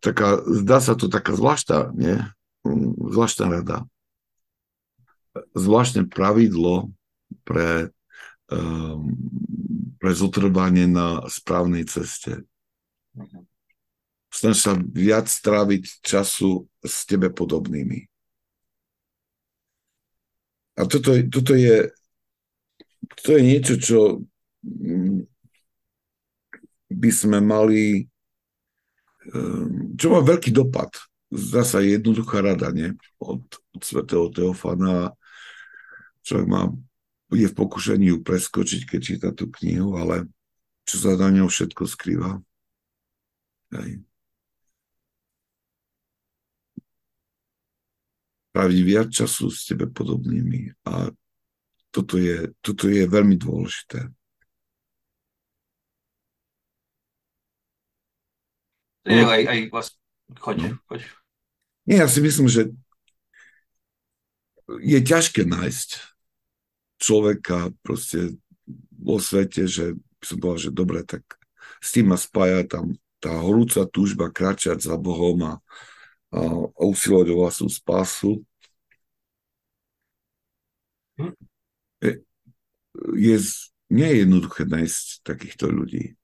Taká, 0.00 0.40
zdá 0.48 0.78
sa 0.80 0.96
to 0.96 1.12
taká 1.12 1.36
zvláštna, 1.36 1.92
nie? 1.92 2.16
zvláštna 3.12 3.46
rada. 3.60 3.78
Zvláštne 5.52 6.08
pravidlo 6.08 6.92
pre, 7.44 7.92
um, 8.48 9.12
pre 10.00 10.10
zotrvanie 10.16 10.88
na 10.88 11.24
správnej 11.28 11.84
ceste. 11.88 12.44
Snaž 14.32 14.56
sa 14.64 14.72
viac 14.80 15.28
stráviť 15.28 16.00
času 16.00 16.64
s 16.80 17.04
tebe 17.04 17.28
podobnými. 17.28 18.08
A 20.80 20.88
toto, 20.88 21.12
toto 21.28 21.52
je 21.52 21.92
to 23.22 23.36
je 23.36 23.40
niečo, 23.42 23.74
čo 23.76 24.00
mm, 24.62 25.26
by 26.92 27.10
sme 27.10 27.38
mali, 27.42 28.06
čo 29.94 30.06
má 30.10 30.20
veľký 30.20 30.50
dopad 30.50 30.90
zdá 31.32 31.64
sa 31.64 31.80
jednoduchá 31.80 32.44
rada, 32.44 32.68
nie? 32.70 32.92
Od, 33.16 33.40
od 33.72 33.80
svetého 33.80 34.28
Teofana. 34.28 35.16
Človek 36.22 36.46
má, 36.46 36.68
je 37.32 37.48
v 37.48 37.56
pokušení 37.56 38.12
ju 38.12 38.20
preskočiť, 38.20 38.80
keď 38.84 39.00
číta 39.00 39.28
tú 39.32 39.48
knihu, 39.48 39.96
ale 39.96 40.28
čo 40.84 41.00
sa 41.00 41.16
na 41.16 41.32
ňou 41.32 41.48
všetko 41.48 41.88
skrýva. 41.88 42.38
Hej. 43.72 44.04
Praví 48.52 48.84
viac 48.84 49.08
času 49.08 49.48
s 49.48 49.64
tebe 49.64 49.88
podobnými 49.88 50.84
a 50.84 51.08
toto 51.88 52.20
je, 52.20 52.52
toto 52.60 52.84
je 52.84 53.08
veľmi 53.08 53.40
dôležité. 53.40 54.12
Je, 59.02 59.18
aj, 59.18 59.42
aj 59.50 59.58
vlastne, 59.74 59.98
choď, 60.38 60.56
no. 60.62 60.68
choď. 60.86 61.00
Nie, 61.90 62.06
ja 62.06 62.08
si 62.08 62.22
myslím, 62.22 62.46
že 62.46 62.70
je 64.78 64.98
ťažké 65.02 65.42
nájsť 65.42 65.90
človeka 67.02 67.74
proste 67.82 68.38
vo 68.94 69.18
svete, 69.18 69.66
že 69.66 69.98
som 70.22 70.38
povedal, 70.38 70.70
že 70.70 70.70
dobre, 70.70 71.02
tak 71.02 71.26
s 71.82 71.90
tým 71.90 72.14
ma 72.14 72.18
spája 72.18 72.62
tam 72.62 72.94
tá 73.18 73.34
horúca 73.42 73.86
túžba 73.90 74.30
kráčať 74.30 74.82
za 74.82 74.94
Bohom 74.98 75.38
a, 75.42 75.54
a, 76.30 76.40
a 76.62 76.82
usilovať 76.86 77.26
o 77.30 77.38
vlastnú 77.42 77.70
spásu. 77.70 78.42
Je, 82.02 82.22
je, 83.14 83.36
nie 83.90 84.08
je 84.10 84.16
jednoduché 84.26 84.62
nájsť 84.66 85.26
takýchto 85.26 85.70
ľudí. 85.70 86.18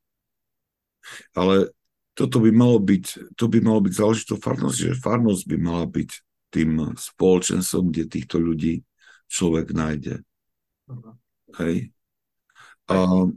Ale 1.34 1.70
toto 2.18 2.42
by 2.42 2.50
malo 2.50 2.82
byť, 2.82 3.30
to 3.38 3.46
by 3.46 3.62
malo 3.62 3.78
byť 3.78 3.94
záležitosť 3.94 4.42
farnosti, 4.42 4.90
že 4.90 4.98
farnosť 4.98 5.42
by 5.46 5.56
mala 5.62 5.86
byť 5.86 6.10
tým 6.50 6.98
spoločenstvom, 6.98 7.94
kde 7.94 8.10
týchto 8.10 8.42
ľudí 8.42 8.82
človek 9.30 9.70
nájde. 9.70 10.26
Uh-huh. 10.90 11.14
Hej. 11.62 11.94
A 12.90 13.30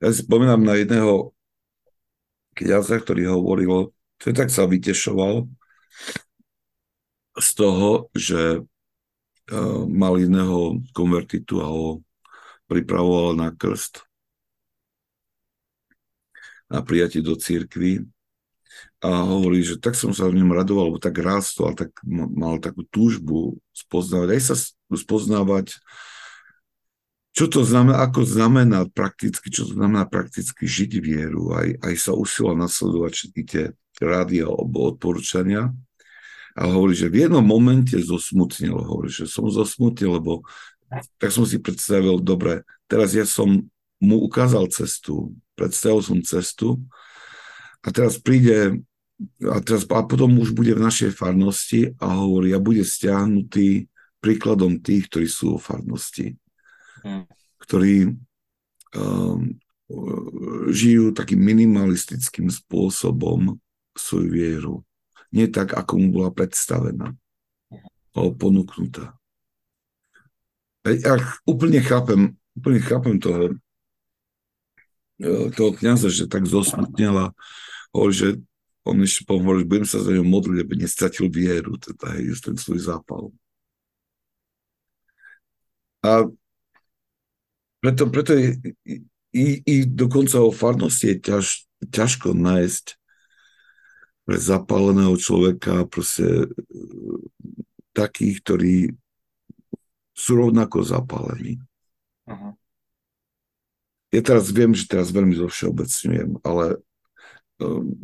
ja 0.00 0.08
si 0.16 0.24
spomínam 0.24 0.64
na 0.64 0.80
jedného 0.80 1.36
kniaza, 2.56 2.96
ktorý 2.96 3.36
hovoril, 3.36 3.92
že 4.16 4.32
tak 4.32 4.48
sa 4.48 4.64
vytešoval 4.64 5.44
z 7.36 7.48
toho, 7.52 8.08
že 8.16 8.64
uh, 8.64 9.80
mal 9.84 10.16
iného 10.16 10.80
konvertitu 10.96 11.60
a 11.60 11.68
ho 11.68 12.00
pripravoval 12.64 13.36
na 13.36 13.52
krst 13.52 14.08
na 16.70 16.80
prijatie 16.80 17.20
do 17.20 17.34
církvy 17.34 18.06
a 19.02 19.26
hovorí, 19.26 19.66
že 19.66 19.80
tak 19.80 19.98
som 19.98 20.14
sa 20.14 20.30
v 20.30 20.38
ňom 20.38 20.54
radoval, 20.54 20.94
lebo 20.94 21.02
tak 21.02 21.18
rástol, 21.18 21.74
tak 21.74 21.90
mal 22.06 22.62
takú 22.62 22.86
túžbu 22.86 23.58
spoznávať, 23.74 24.28
aj 24.38 24.42
sa 24.46 24.54
spoznávať, 24.94 25.74
čo 27.34 27.46
to 27.50 27.66
znamená, 27.66 28.04
ako 28.06 28.22
znamená 28.22 28.86
prakticky, 28.90 29.50
čo 29.50 29.66
to 29.66 29.74
znamená 29.74 30.06
prakticky 30.06 30.66
žiť 30.66 30.92
vieru, 31.02 31.54
aj, 31.54 31.82
aj 31.82 31.94
sa 31.98 32.12
usila 32.14 32.54
nasledovať 32.54 33.12
všetky 33.14 33.42
tie 33.46 33.64
rády 33.98 34.42
alebo 34.42 34.94
odporúčania. 34.94 35.70
A 36.58 36.66
hovorí, 36.66 36.98
že 36.98 37.06
v 37.06 37.26
jednom 37.26 37.46
momente 37.46 37.94
zosmutnil, 37.94 38.74
hovorí, 38.74 39.08
že 39.08 39.30
som 39.30 39.46
zosmutnil, 39.46 40.18
lebo 40.18 40.42
tak 41.22 41.30
som 41.30 41.46
si 41.46 41.62
predstavil, 41.62 42.18
dobre, 42.18 42.66
teraz 42.90 43.14
ja 43.14 43.22
som 43.22 43.62
mu 44.00 44.24
ukázal 44.24 44.72
cestu, 44.72 45.36
predstavil 45.54 46.00
som 46.00 46.18
cestu 46.24 46.80
a 47.84 47.92
teraz 47.92 48.16
príde 48.16 48.80
a, 49.44 49.60
teraz, 49.60 49.84
a 49.84 50.00
potom 50.04 50.32
už 50.40 50.56
bude 50.56 50.72
v 50.72 50.80
našej 50.80 51.12
farnosti 51.12 51.92
a 52.00 52.24
hovorí, 52.24 52.56
a 52.56 52.60
bude 52.60 52.80
stiahnutý 52.80 53.84
príkladom 54.20 54.80
tých, 54.80 55.12
ktorí 55.12 55.28
sú 55.28 55.60
v 55.60 55.64
farnosti, 55.64 56.26
hmm. 57.04 57.24
ktorí 57.60 58.16
um, 58.96 59.60
žijú 60.70 61.12
takým 61.12 61.40
minimalistickým 61.40 62.48
spôsobom 62.48 63.60
svoju 63.92 64.28
vieru. 64.32 64.74
Nie 65.34 65.50
tak, 65.52 65.76
ako 65.76 65.92
mu 66.00 66.08
bola 66.14 66.30
predstavená, 66.32 67.12
alebo 68.16 68.30
ponúknutá. 68.38 69.14
Ja 70.86 71.20
úplne 71.44 71.84
chápem, 71.84 72.40
úplne 72.56 72.80
chápem 72.80 73.20
toho 73.20 73.60
toho 75.52 75.70
kniaza, 75.76 76.08
že 76.08 76.24
tak 76.24 76.48
zosmutnela, 76.48 77.36
hovorí, 77.92 78.14
že 78.16 78.28
on 78.88 78.96
ešte 79.04 79.28
že 79.28 79.68
budem 79.68 79.86
sa 79.86 80.00
za 80.00 80.10
ňou 80.16 80.24
modliť, 80.24 80.58
aby 80.64 80.74
nestratil 80.80 81.28
vieru, 81.28 81.76
teda 81.76 82.16
hej, 82.16 82.32
ten 82.40 82.56
svoj 82.56 82.80
zápal. 82.80 83.28
A 86.00 86.24
preto, 87.84 88.08
preto 88.08 88.32
je, 88.32 88.56
i, 89.36 89.60
i 89.60 89.76
dokonca 89.84 90.40
o 90.40 90.48
farnosti 90.48 91.12
je 91.12 91.16
ťaž, 91.20 91.46
ťažko 91.92 92.32
nájsť 92.32 92.96
pre 94.24 94.36
zapáleného 94.40 95.12
človeka 95.20 95.84
proste 95.84 96.24
e, 96.24 96.46
takých, 97.92 98.36
ktorí 98.40 98.76
sú 100.16 100.40
rovnako 100.40 100.80
zapálení. 100.84 101.60
Uh-huh 102.24 102.59
ja 104.10 104.20
teraz 104.22 104.50
viem, 104.50 104.74
že 104.74 104.90
teraz 104.90 105.14
veľmi 105.14 105.38
zovšeobecňujem, 105.38 106.42
ale 106.42 106.82
um, 107.62 107.94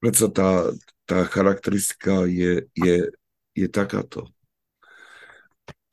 predsa 0.00 0.28
tá, 0.28 0.68
tá 1.08 1.24
charakteristika 1.24 2.28
je, 2.28 2.68
je, 2.76 2.96
je 3.56 3.68
takáto. 3.72 4.28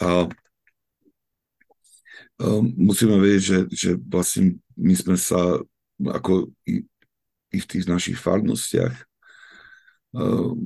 A 0.03 0.27
um, 2.43 2.65
musíme 2.75 3.15
vedieť, 3.15 3.43
že, 3.43 3.59
že 3.71 3.91
vlastne 3.95 4.59
my 4.75 4.93
sme 4.99 5.15
sa 5.15 5.63
ako 6.01 6.51
i, 6.67 6.83
i 7.53 7.57
v 7.61 7.69
tých 7.69 7.85
našich 7.87 8.17
farnostiach 8.17 8.95
um, 10.11 10.57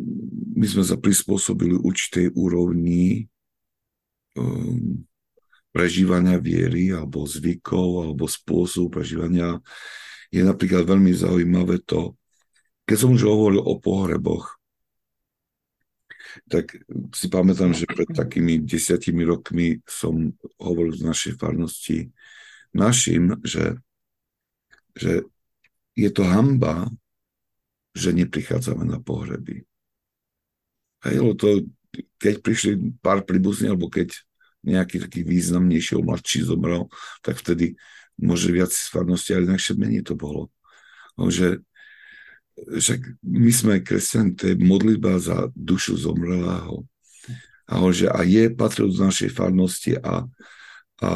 my 0.55 0.65
sme 0.65 0.81
sa 0.81 0.97
prispôsobili 0.97 1.77
určitej 1.77 2.33
úrovni 2.33 3.27
um, 4.39 5.05
prežívania 5.75 6.39
viery 6.39 6.95
alebo 6.95 7.27
zvykov 7.27 8.07
alebo 8.07 8.31
spôsobu 8.31 9.03
prežívania 9.03 9.59
je 10.31 10.39
napríklad 10.39 10.87
veľmi 10.87 11.11
zaujímavé 11.11 11.83
to, 11.83 12.15
keď 12.87 12.97
som 13.03 13.11
už 13.11 13.27
hovoril 13.27 13.59
o 13.59 13.75
pohreboch, 13.75 14.55
tak 16.47 16.79
si 17.11 17.27
pamätám, 17.27 17.75
že 17.75 17.87
pred 17.87 18.07
takými 18.07 18.63
desiatimi 18.63 19.27
rokmi 19.27 19.83
som 19.83 20.31
hovoril 20.59 20.95
z 20.95 21.03
našej 21.03 21.33
farnosti 21.35 22.11
našim, 22.71 23.39
že, 23.43 23.79
že 24.95 25.27
je 25.95 26.09
to 26.11 26.23
hamba, 26.23 26.87
že 27.95 28.11
neprichádzame 28.15 28.83
na 28.83 28.99
pohreby. 28.99 29.63
Hej, 31.07 31.23
to, 31.39 31.63
keď 32.19 32.43
prišli 32.43 32.99
pár 32.99 33.23
príbuzní, 33.23 33.71
alebo 33.71 33.87
keď 33.87 34.11
nejaký 34.65 34.97
taký 35.05 35.21
významnejší, 35.21 36.01
mladší 36.01 36.49
zomrel, 36.49 36.89
tak 37.21 37.37
vtedy 37.37 37.77
môže 38.17 38.49
viac 38.49 38.73
farnosti, 38.73 39.37
ale 39.37 39.47
inakšie 39.47 39.77
menej 39.77 40.03
to 40.03 40.17
bolo. 40.17 40.49
No, 41.15 41.29
však 42.55 42.99
my 43.21 43.51
sme 43.51 43.83
kresťania, 43.83 44.35
to 44.35 44.43
je 44.51 44.55
modlitba 44.57 45.19
za 45.19 45.51
dušu 45.53 45.99
zomrelého. 45.99 46.87
A 47.65 47.81
že 47.89 48.07
a 48.07 48.21
je 48.21 48.53
patril 48.53 48.93
z 48.93 48.99
našej 49.01 49.29
farnosti 49.33 49.97
a, 49.97 50.23
a 51.01 51.09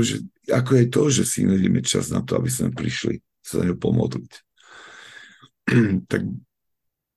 že 0.00 0.22
ako 0.50 0.70
je 0.76 0.86
to, 0.86 1.02
že 1.10 1.24
si 1.26 1.40
nevieme 1.46 1.82
čas 1.82 2.10
na 2.14 2.22
to, 2.22 2.38
aby 2.38 2.50
sme 2.50 2.74
prišli 2.74 3.22
sa 3.42 3.64
na 3.66 3.74
pomodliť. 3.74 4.32
tak 6.10 6.22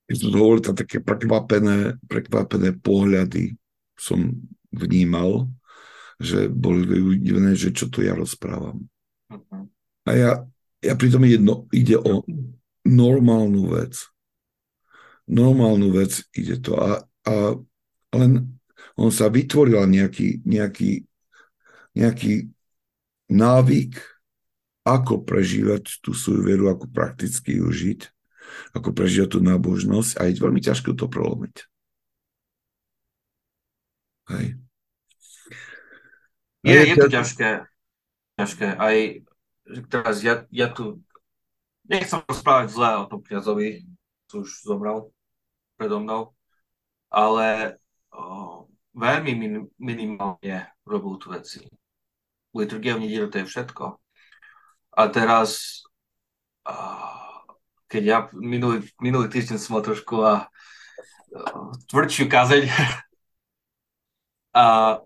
keď 0.04 0.16
som 0.20 0.36
hovoril, 0.36 0.62
tam 0.62 0.76
také 0.76 1.00
prekvapené, 1.00 1.96
prekvapené 2.06 2.76
pohľady 2.76 3.56
som 3.98 4.34
vnímal, 4.74 5.50
že 6.18 6.48
boli 6.50 6.86
udivené, 6.88 7.58
že 7.58 7.74
čo 7.74 7.90
to 7.90 8.06
ja 8.06 8.14
rozprávam. 8.14 8.86
A 10.08 10.12
ja, 10.14 10.32
ja 10.84 10.94
pritom 10.94 11.24
jedno, 11.26 11.66
ide 11.74 11.98
o 11.98 12.24
normálnu 12.86 13.74
vec. 13.74 13.98
Normálnu 15.26 15.94
vec 15.96 16.22
ide 16.36 16.60
to. 16.60 16.76
A, 16.78 17.02
a 17.26 17.34
len 18.14 18.60
on 19.00 19.10
sa 19.10 19.32
vytvoril 19.32 19.80
nejaký, 19.90 20.44
nejaký, 20.44 21.08
nejaký 21.98 22.52
návyk, 23.32 23.98
ako 24.84 25.24
prežívať 25.24 26.04
tú 26.04 26.12
svoju 26.12 26.44
veru, 26.44 26.68
ako 26.68 26.92
prakticky 26.92 27.56
ju 27.56 27.72
žiť 27.72 28.14
ako 28.74 28.90
prežívať 28.94 29.30
tú 29.38 29.40
nábožnosť 29.42 30.20
a 30.20 30.22
je 30.30 30.42
veľmi 30.42 30.62
ťažké 30.62 30.94
to 30.94 31.06
prelomiť. 31.10 31.66
Hej. 34.30 34.56
Je, 36.64 36.80
je 36.80 36.96
to 36.96 37.12
ťažké. 37.12 37.68
ťažké. 38.40 38.68
Aj 38.80 38.96
teraz 39.92 40.24
ja, 40.24 40.48
ja 40.48 40.72
tu 40.72 41.04
nechcem 41.88 42.24
rozprávať 42.24 42.68
zle 42.72 42.90
o 43.04 43.10
tom 43.12 43.20
kniazovi, 43.20 43.84
čo 44.32 44.48
už 44.48 44.64
zomrel 44.64 45.12
predo 45.76 46.00
mnou, 46.00 46.32
ale 47.12 47.78
o, 48.16 48.64
veľmi 48.96 49.32
min, 49.36 49.54
minimálne 49.76 50.72
robil 50.88 51.20
tu 51.20 51.28
veci. 51.34 51.60
Liturgia 52.54 52.96
v 52.96 53.10
nedelu 53.10 53.28
to 53.28 53.44
je 53.44 53.50
všetko. 53.50 54.00
A 54.94 55.02
teraz 55.12 55.82
o, 56.64 56.74
keď 57.92 58.04
ja 58.04 58.20
minulý, 58.32 58.88
minulý 59.04 59.28
týždeň 59.28 59.58
som 59.60 59.76
mal 59.76 59.84
trošku 59.84 60.24
a, 60.24 60.48
tvrdšiu 61.92 62.26
kazeň. 62.32 62.64
a, 64.54 65.02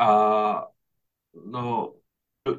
a 0.00 0.08
no, 1.36 1.94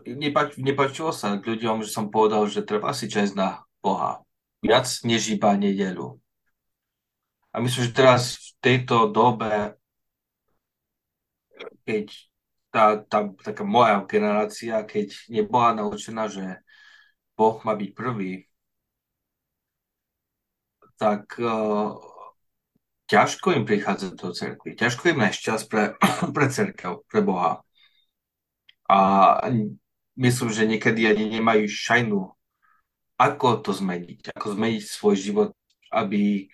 nepač, 0.06 0.56
nepačilo 0.62 1.12
sa 1.12 1.36
k 1.42 1.58
ľuďom, 1.58 1.82
že 1.84 1.90
som 1.92 2.14
povedal, 2.14 2.46
že 2.48 2.64
treba 2.64 2.94
si 2.94 3.10
čas 3.10 3.34
na 3.34 3.66
Boha. 3.82 4.22
Viac 4.64 4.88
než 5.04 5.34
iba 5.34 5.52
nedelu. 5.58 6.16
A 7.54 7.60
myslím, 7.60 7.90
že 7.90 7.98
teraz 7.98 8.22
v 8.38 8.50
tejto 8.64 9.12
dobe, 9.14 9.78
keď 11.86 12.06
tá, 12.74 12.98
tá 13.06 13.30
taká 13.44 13.62
moja 13.62 14.02
generácia, 14.10 14.82
keď 14.82 15.14
nebola 15.30 15.78
naučená, 15.78 16.26
že 16.26 16.64
Boh 17.38 17.62
má 17.62 17.78
byť 17.78 17.92
prvý, 17.94 18.50
tak 20.98 21.38
uh, 21.38 22.13
ťažko 23.14 23.54
im 23.54 23.64
prichádzať 23.70 24.12
do 24.18 24.34
cerkvy. 24.34 24.74
Ťažko 24.74 25.14
im 25.14 25.22
nájsť 25.22 25.40
čas 25.40 25.62
pre, 25.70 25.94
pre 26.36 26.48
cerkev, 26.50 27.06
pre 27.06 27.22
Boha. 27.22 27.62
A 28.90 29.00
myslím, 30.18 30.50
že 30.50 30.66
niekedy 30.66 31.06
ani 31.06 31.30
nemajú 31.30 31.70
šajnu, 31.70 32.22
ako 33.22 33.48
to 33.62 33.72
zmeniť, 33.78 34.34
ako 34.34 34.58
zmeniť 34.58 34.82
svoj 34.82 35.16
život, 35.16 35.50
aby 35.94 36.50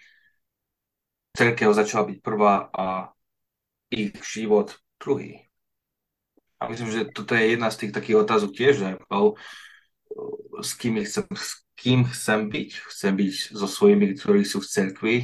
cerkev 1.32 1.72
začala 1.72 2.12
byť 2.12 2.20
prvá 2.20 2.68
a 2.76 3.16
ich 3.88 4.12
život 4.20 4.76
druhý. 5.00 5.48
A 6.60 6.68
myslím, 6.68 6.92
že 6.92 7.08
toto 7.08 7.40
je 7.40 7.56
jedna 7.56 7.72
z 7.72 7.88
tých 7.88 7.96
takých 7.96 8.20
otázok 8.28 8.52
tiež, 8.52 8.74
že 8.84 8.90
s 10.60 10.72
kým, 10.76 11.00
chcem, 11.08 11.24
s 11.32 11.64
kým 11.80 12.04
chcem 12.04 12.52
byť. 12.52 12.70
Chcem 12.92 13.14
byť 13.16 13.34
so 13.56 13.64
svojimi, 13.64 14.12
ktorí 14.20 14.44
sú 14.44 14.60
v 14.60 14.68
cerkvi, 14.68 15.16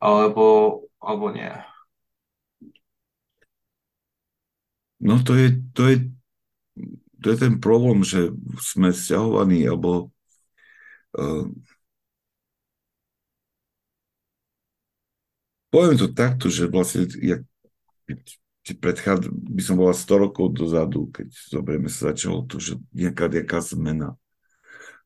alebo, 0.00 0.84
alebo 1.00 1.32
nie. 1.32 1.52
No 5.00 5.20
to 5.20 5.36
je, 5.36 5.60
to 5.76 5.82
je, 5.88 5.96
to 7.22 7.26
je 7.30 7.36
ten 7.36 7.60
problém, 7.60 8.00
že 8.00 8.32
sme 8.60 8.92
sťahovaní, 8.92 9.68
alebo 9.68 10.08
uh, 11.20 11.46
poviem 15.68 15.96
to 16.00 16.08
takto, 16.08 16.48
že 16.48 16.72
vlastne 16.72 17.04
jak, 17.20 17.44
predchád, 18.74 19.28
by 19.30 19.62
som 19.62 19.76
bola 19.76 19.92
100 19.92 20.16
rokov 20.16 20.56
dozadu, 20.56 21.12
keď 21.12 21.28
zoberieme 21.52 21.92
sa 21.92 22.10
začalo 22.16 22.48
to, 22.48 22.56
že 22.58 22.80
nejaká, 22.96 23.28
nejaká 23.28 23.60
zmena. 23.62 24.16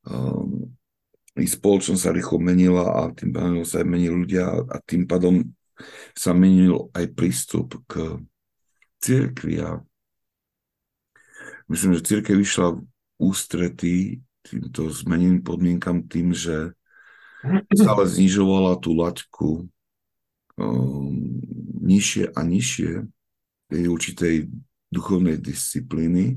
Um, 0.07 0.72
I 1.38 1.46
spoločnosť 1.46 2.00
sa 2.02 2.10
rýchlo 2.10 2.42
menila 2.42 2.84
a 2.90 3.00
tým 3.14 3.30
pádom 3.30 3.62
sa 3.62 3.82
aj 3.82 3.86
menili 3.86 4.14
ľudia 4.14 4.50
a 4.66 4.76
tým 4.82 5.06
pádom 5.06 5.46
sa 6.12 6.34
menil 6.34 6.90
aj 6.92 7.06
prístup 7.14 7.78
k 7.86 8.18
cirkvi 9.00 9.62
a 9.62 9.80
myslím, 11.70 11.96
že 11.96 12.06
církev 12.06 12.36
vyšla 12.36 12.76
v 12.76 12.80
ústretí 13.20 13.96
týmto 14.44 14.90
zmeneným 14.90 15.44
podmienkam 15.44 16.04
tým, 16.04 16.34
že 16.34 16.74
stále 17.72 18.04
znižovala 18.04 18.80
tú 18.80 18.92
laťku 18.96 19.70
um, 20.60 21.12
nižšie 21.80 22.36
a 22.36 22.40
nižšie 22.44 22.90
tej 23.70 23.82
určitej 23.86 24.34
duchovnej 24.90 25.38
disciplíny, 25.38 26.36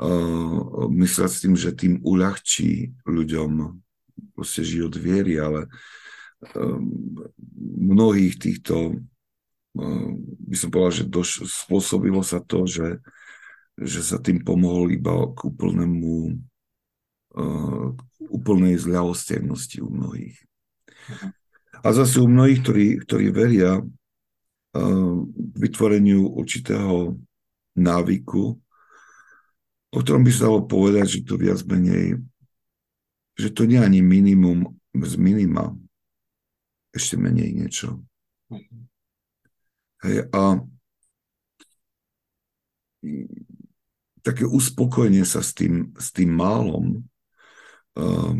uh, 0.00 0.88
myslela 0.88 1.28
s 1.28 1.40
tým, 1.44 1.54
že 1.54 1.76
tým 1.76 2.00
uľahčí 2.00 2.96
ľuďom 3.04 3.76
proste 4.32 4.64
život 4.64 4.96
viery, 4.96 5.36
ale 5.36 5.68
um, 6.56 6.88
mnohých 7.84 8.40
týchto 8.40 8.96
uh, 9.76 10.10
by 10.48 10.56
som 10.56 10.72
povedal, 10.72 11.04
že 11.04 11.04
doš, 11.04 11.28
spôsobilo 11.46 12.24
sa 12.24 12.40
to, 12.40 12.64
že, 12.64 13.04
že 13.76 14.00
sa 14.00 14.16
tým 14.16 14.40
pomohol 14.40 14.90
iba 14.90 15.12
k 15.36 15.38
úplnému 15.46 16.40
úplnej 18.18 18.74
zľahostevnosti 18.74 19.78
u 19.78 19.86
mnohých. 19.86 20.34
A 21.80 21.94
zase 21.94 22.18
u 22.18 22.26
mnohých, 22.26 22.58
ktorí, 22.58 22.86
ktorí 23.06 23.26
veria, 23.30 23.78
vytvoreniu 25.54 26.26
určitého 26.26 27.18
návyku, 27.74 28.58
o 29.90 29.98
ktorom 29.98 30.22
by 30.22 30.30
sa 30.30 30.46
dalo 30.46 30.66
povedať, 30.66 31.18
že 31.18 31.26
to 31.26 31.34
viac 31.34 31.58
menej, 31.66 32.22
že 33.34 33.48
to 33.50 33.66
nie 33.66 33.78
je 33.78 33.86
ani 33.86 34.00
minimum 34.02 34.58
z 34.94 35.14
minima, 35.18 35.74
ešte 36.94 37.18
menej 37.18 37.54
niečo. 37.54 38.02
Hej, 40.00 40.30
a 40.30 40.58
také 44.20 44.44
uspokojenie 44.44 45.24
sa 45.24 45.40
s 45.40 45.56
tým, 45.56 45.94
s 45.96 46.12
tým 46.12 46.30
málom 46.34 47.00
um, 47.96 48.38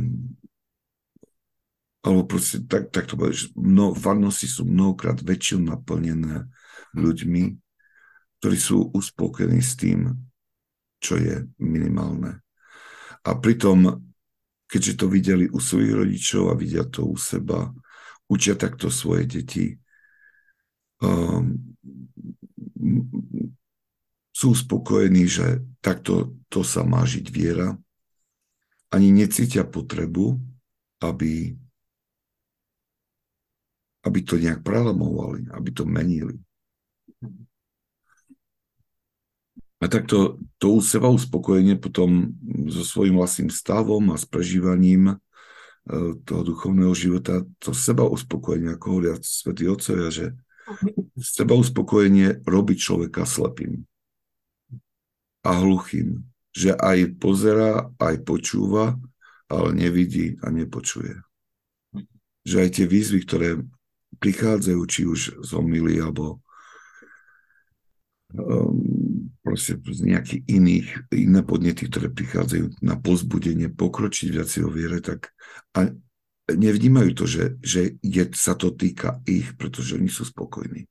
alebo 2.01 2.25
proste 2.25 2.65
tak, 2.65 2.89
tak 2.89 3.13
to 3.13 3.15
bude, 3.17 3.37
že 3.37 3.53
mno, 3.53 3.93
farnosti 3.93 4.49
sú 4.49 4.65
mnohokrát 4.65 5.21
väčšinou 5.21 5.77
naplnené 5.77 6.49
ľuďmi, 6.97 7.61
ktorí 8.41 8.57
sú 8.57 8.89
uspokojení 8.97 9.61
s 9.61 9.77
tým, 9.77 10.17
čo 11.01 11.17
je 11.17 11.49
minimálne. 11.59 12.45
A 13.25 13.37
pritom, 13.37 14.01
keďže 14.69 14.93
to 15.01 15.07
videli 15.09 15.49
u 15.49 15.59
svojich 15.59 15.93
rodičov 15.97 16.53
a 16.53 16.55
vidia 16.55 16.85
to 16.87 17.09
u 17.09 17.17
seba, 17.17 17.73
učia 18.31 18.55
takto 18.55 18.93
svoje 18.93 19.27
deti, 19.27 19.75
um, 21.03 21.57
sú 24.31 24.57
uspokojení, 24.57 25.29
že 25.29 25.61
takto 25.85 26.39
to 26.49 26.65
sa 26.65 26.87
má 26.87 27.05
žiť 27.05 27.27
viera, 27.29 27.77
ani 28.95 29.13
necítia 29.13 29.65
potrebu, 29.69 30.39
aby 31.01 31.57
aby 34.01 34.19
to 34.25 34.41
nejak 34.41 34.65
prelamovali, 34.65 35.45
aby 35.53 35.69
to 35.77 35.85
menili. 35.85 36.41
A 39.81 39.89
takto 39.89 40.37
to 40.61 40.77
u 40.77 40.81
seba 40.85 41.09
uspokojenie 41.09 41.81
potom 41.81 42.37
so 42.69 42.85
svojím 42.85 43.17
vlastným 43.17 43.49
stavom 43.49 44.13
a 44.13 44.21
s 44.21 44.29
prežívaním 44.29 45.17
e, 45.17 45.17
toho 46.29 46.43
duchovného 46.45 46.93
života, 46.93 47.41
to 47.57 47.73
seba 47.73 48.05
uspokojenie, 48.05 48.77
ako 48.77 48.87
hovoria 48.93 49.15
svätí 49.25 49.65
otcovia, 49.65 50.13
že 50.13 50.27
Seba 51.19 51.55
uspokojenie 51.59 52.47
robí 52.47 52.79
človeka 52.79 53.27
slepým 53.27 53.85
a 55.43 55.51
hluchým, 55.59 56.23
že 56.55 56.77
aj 56.77 57.19
pozera, 57.19 57.91
aj 57.99 58.23
počúva, 58.23 58.95
ale 59.51 59.69
nevidí 59.75 60.39
a 60.45 60.53
nepočuje. 60.53 61.17
Že 62.47 62.57
aj 62.67 62.69
tie 62.71 62.87
výzvy, 62.87 63.19
ktoré 63.27 63.49
prichádzajú, 64.21 64.81
či 64.87 65.01
už 65.09 65.21
z 65.43 65.51
omily, 65.57 65.99
alebo 65.99 66.45
um, 68.37 69.30
proste 69.41 69.81
z 69.81 70.01
nejakých 70.05 70.43
iných, 70.47 70.89
iné 71.17 71.41
podnety, 71.41 71.89
ktoré 71.89 72.13
prichádzajú 72.13 72.85
na 72.85 73.01
pozbudenie, 73.01 73.73
pokročiť 73.73 74.29
viac 74.33 74.51
o 74.61 74.69
viere, 74.69 75.01
tak 75.01 75.33
a 75.73 75.89
nevnímajú 76.51 77.11
to, 77.15 77.25
že, 77.25 77.45
že 77.63 77.81
je, 78.03 78.25
sa 78.37 78.59
to 78.59 78.75
týka 78.75 79.23
ich, 79.25 79.55
pretože 79.57 79.97
oni 79.97 80.11
sú 80.11 80.27
spokojní. 80.27 80.85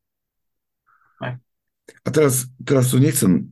A 2.05 2.07
teraz, 2.13 2.45
teraz 2.61 2.93
to 2.93 3.01
nechcem, 3.01 3.49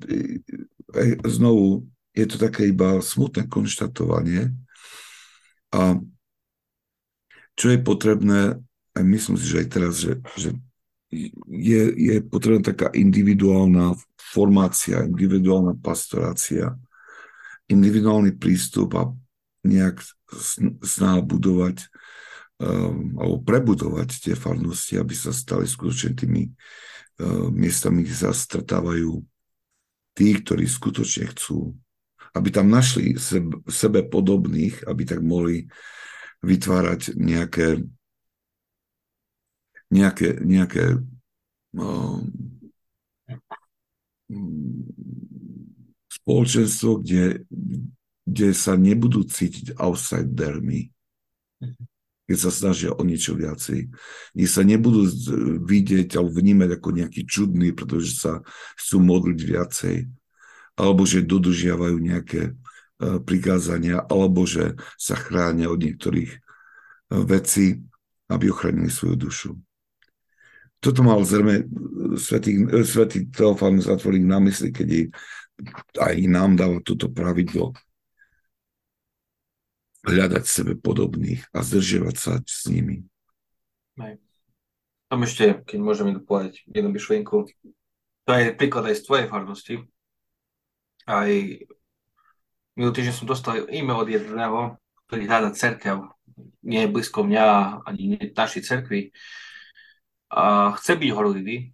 aj 0.93 1.25
znovu, 1.25 1.89
je 2.13 2.25
to 2.29 2.37
také 2.37 2.69
iba 2.69 3.01
smutné 3.01 3.49
konštatovanie 3.49 4.53
a 5.73 5.97
čo 7.57 7.73
je 7.73 7.79
potrebné, 7.81 8.61
a 8.93 8.97
myslím 9.01 9.35
si, 9.41 9.45
že 9.49 9.65
aj 9.65 9.67
teraz, 9.73 9.93
že, 9.97 10.21
že 10.37 10.53
je, 11.11 11.81
je 11.95 12.15
potrebná 12.19 12.61
taká 12.61 12.91
individuálna 12.91 13.95
formácia, 14.19 15.07
individuálna 15.07 15.79
pastorácia, 15.79 16.75
individuálny 17.71 18.35
prístup 18.35 18.95
a 18.99 19.11
nejak 19.63 20.03
snaha 20.83 21.23
budovať 21.23 21.87
um, 22.59 23.15
alebo 23.19 23.35
prebudovať 23.43 24.09
tie 24.27 24.35
farnosti, 24.35 24.99
aby 24.99 25.15
sa 25.15 25.31
stali 25.31 25.63
skutočne 25.63 26.15
tými 26.15 26.51
uh, 27.23 27.47
miestami, 27.51 28.03
kde 28.03 28.15
sa 28.15 28.31
stretávajú 28.35 29.23
tí, 30.17 30.27
ktorí 30.43 30.67
skutočne 30.67 31.31
chcú, 31.31 31.71
aby 32.35 32.49
tam 32.51 32.67
našli 32.67 33.15
sebe, 33.15 33.63
sebe 33.71 34.03
podobných, 34.03 34.83
aby 34.83 35.03
tak 35.07 35.23
mohli 35.23 35.71
vytvárať 36.43 37.15
nejaké 37.15 37.81
nejaké, 39.89 40.39
nejaké 40.43 40.99
um, 41.75 42.27
spoločenstvo, 46.11 46.99
kde 46.99 47.47
kde 48.27 48.51
sa 48.51 48.75
nebudú 48.75 49.23
cítiť 49.23 49.79
outsidermi, 49.79 50.91
keď 52.27 52.37
sa 52.37 52.51
snažia 52.51 52.91
o 52.91 52.99
niečo 53.07 53.39
viacej. 53.39 53.87
Kde 54.35 54.47
sa 54.51 54.67
nebudú 54.67 55.07
vidieť 55.63 56.19
alebo 56.19 56.35
vnímať 56.35 56.69
ako 56.75 56.89
nejaký 56.91 57.23
čudný, 57.23 57.71
pretože 57.71 58.19
sa 58.19 58.43
chcú 58.75 58.99
modliť 58.99 59.39
viacej. 59.39 59.97
Alebo 60.75 61.07
že 61.07 61.23
dodržiavajú 61.23 61.97
nejaké 62.03 62.41
e, 62.43 62.53
prikázania, 63.23 64.03
alebo 64.03 64.43
že 64.43 64.75
sa 64.99 65.15
chránia 65.15 65.71
od 65.71 65.79
niektorých 65.79 66.31
e, 66.35 66.39
vecí, 67.23 67.79
aby 68.27 68.51
ochránili 68.51 68.91
svoju 68.91 69.15
dušu. 69.15 69.51
Toto 70.77 71.01
mal 71.01 71.21
zrejme 71.25 71.65
svetý, 72.21 72.63
e, 72.69 72.85
svetý 72.85 73.25
Teofán 73.33 73.81
Zatvorík 73.81 74.23
na 74.23 74.37
mysli, 74.43 74.69
keď 74.69 75.09
aj 75.97 76.15
nám 76.29 76.53
dáva 76.53 76.77
toto 76.85 77.09
pravidlo 77.09 77.73
hľadať 80.07 80.43
sebe 80.45 80.73
podobných 80.79 81.43
a 81.51 81.65
zdržiavať 81.65 82.15
sa 82.15 82.39
s 82.45 82.69
nimi. 82.69 83.03
Aj. 83.99 84.15
Tam 85.07 85.19
ešte, 85.23 85.63
keď 85.65 85.79
môžem 85.81 86.13
mi 86.13 86.19
povedať 86.19 86.63
jednu 86.67 86.93
myšlienku, 86.93 87.47
to 88.27 88.31
je 88.35 88.55
príklad 88.55 88.91
aj 88.91 88.95
z 88.99 89.05
tvojej 89.07 89.25
farnosti. 89.31 89.75
Aj 91.07 91.31
minulý 92.75 92.93
týždeň 92.93 93.15
som 93.15 93.27
dostal 93.27 93.65
e-mail 93.71 94.03
od 94.03 94.09
jedného, 94.11 94.59
ktorý 95.07 95.23
hľada 95.23 95.55
cerkev, 95.55 96.11
nie 96.61 96.83
je 96.83 96.91
blízko 96.91 97.23
mňa, 97.23 97.45
ani 97.87 98.19
našej 98.35 98.61
cerkvi. 98.67 99.15
A 100.27 100.75
chce 100.75 100.99
byť 100.99 101.11
horlivý 101.15 101.71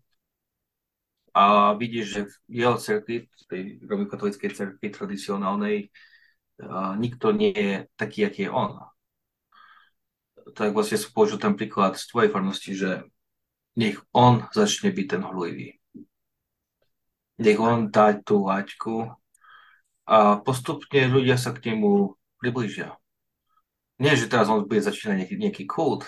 a 1.33 1.73
vidí, 1.73 2.05
že 2.05 2.29
v 2.29 2.61
jeho 2.61 2.77
cerkvi, 2.77 3.25
tej 3.49 3.81
romikatolickej 3.89 4.49
cerkvi 4.53 4.87
tradicionálnej, 4.93 5.89
nikto 7.01 7.33
nie 7.33 7.49
je 7.49 7.89
taký, 7.97 8.29
aký 8.29 8.45
je 8.45 8.51
on. 8.53 8.77
Tak 10.53 10.69
vlastne 10.77 11.01
som 11.01 11.09
použil 11.09 11.41
ten 11.41 11.57
príklad 11.57 11.97
z 11.97 12.05
tvojej 12.13 12.29
farnosti, 12.29 12.71
že 12.77 12.91
nech 13.73 13.97
on 14.13 14.45
začne 14.53 14.93
byť 14.93 15.05
ten 15.09 15.21
horlivý. 15.25 15.81
Nech 17.41 17.57
on 17.57 17.89
dá 17.89 18.13
tú 18.13 18.45
laťku 18.45 19.09
a 20.05 20.37
postupne 20.45 21.09
ľudia 21.09 21.41
sa 21.41 21.49
k 21.49 21.73
nemu 21.73 22.13
približia. 22.37 22.93
Nie, 23.97 24.13
že 24.13 24.29
teraz 24.29 24.45
on 24.53 24.69
bude 24.69 24.85
začínať 24.85 25.25
nejaký, 25.25 25.35
nejaký 25.41 25.63
kult, 25.65 26.05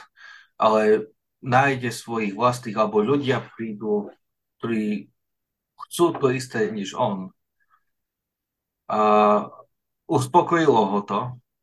ale 0.61 1.09
nájde 1.45 1.93
svojich 1.93 2.33
vlastných, 2.33 2.73
alebo 2.73 3.05
ľudia 3.05 3.45
prídu, 3.53 4.09
ktorí 4.57 5.13
chcú 5.87 6.17
to 6.17 6.33
isté, 6.33 6.73
než 6.73 6.97
on. 6.97 7.29
A 8.89 8.99
uspokojilo 10.09 10.81
ho 10.89 10.99
to 11.05 11.19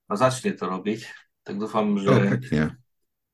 a 0.07 0.12
začne 0.14 0.55
to 0.55 0.71
robiť, 0.71 1.03
tak 1.42 1.59
dúfam, 1.59 1.99
že, 1.99 2.11
no, 2.11 2.71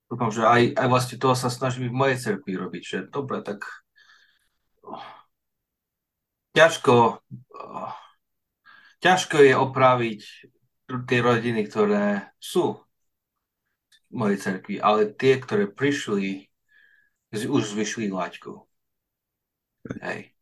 dúfam, 0.08 0.30
že 0.32 0.44
aj, 0.44 0.72
aj 0.72 0.86
vlastne 0.88 1.16
toho 1.20 1.36
sa 1.36 1.52
snažím 1.52 1.92
v 1.92 1.98
mojej 2.00 2.16
cerkvi 2.16 2.56
robiť, 2.56 2.82
že 2.82 2.98
dobre, 3.12 3.44
tak 3.44 3.64
ťažko, 6.56 7.20
ťažko 9.04 9.36
je 9.44 9.52
opraviť 9.52 10.20
tie 10.88 11.20
rodiny, 11.20 11.68
ktoré 11.68 12.32
sú 12.40 12.80
mojej 14.10 14.38
cerkvi, 14.40 14.80
ale 14.80 15.12
tie, 15.12 15.36
ktoré 15.36 15.68
prišli, 15.68 16.48
už 17.32 17.62
zvyšili 17.76 18.08
laťku. 18.08 18.64
Hej. 20.00 20.32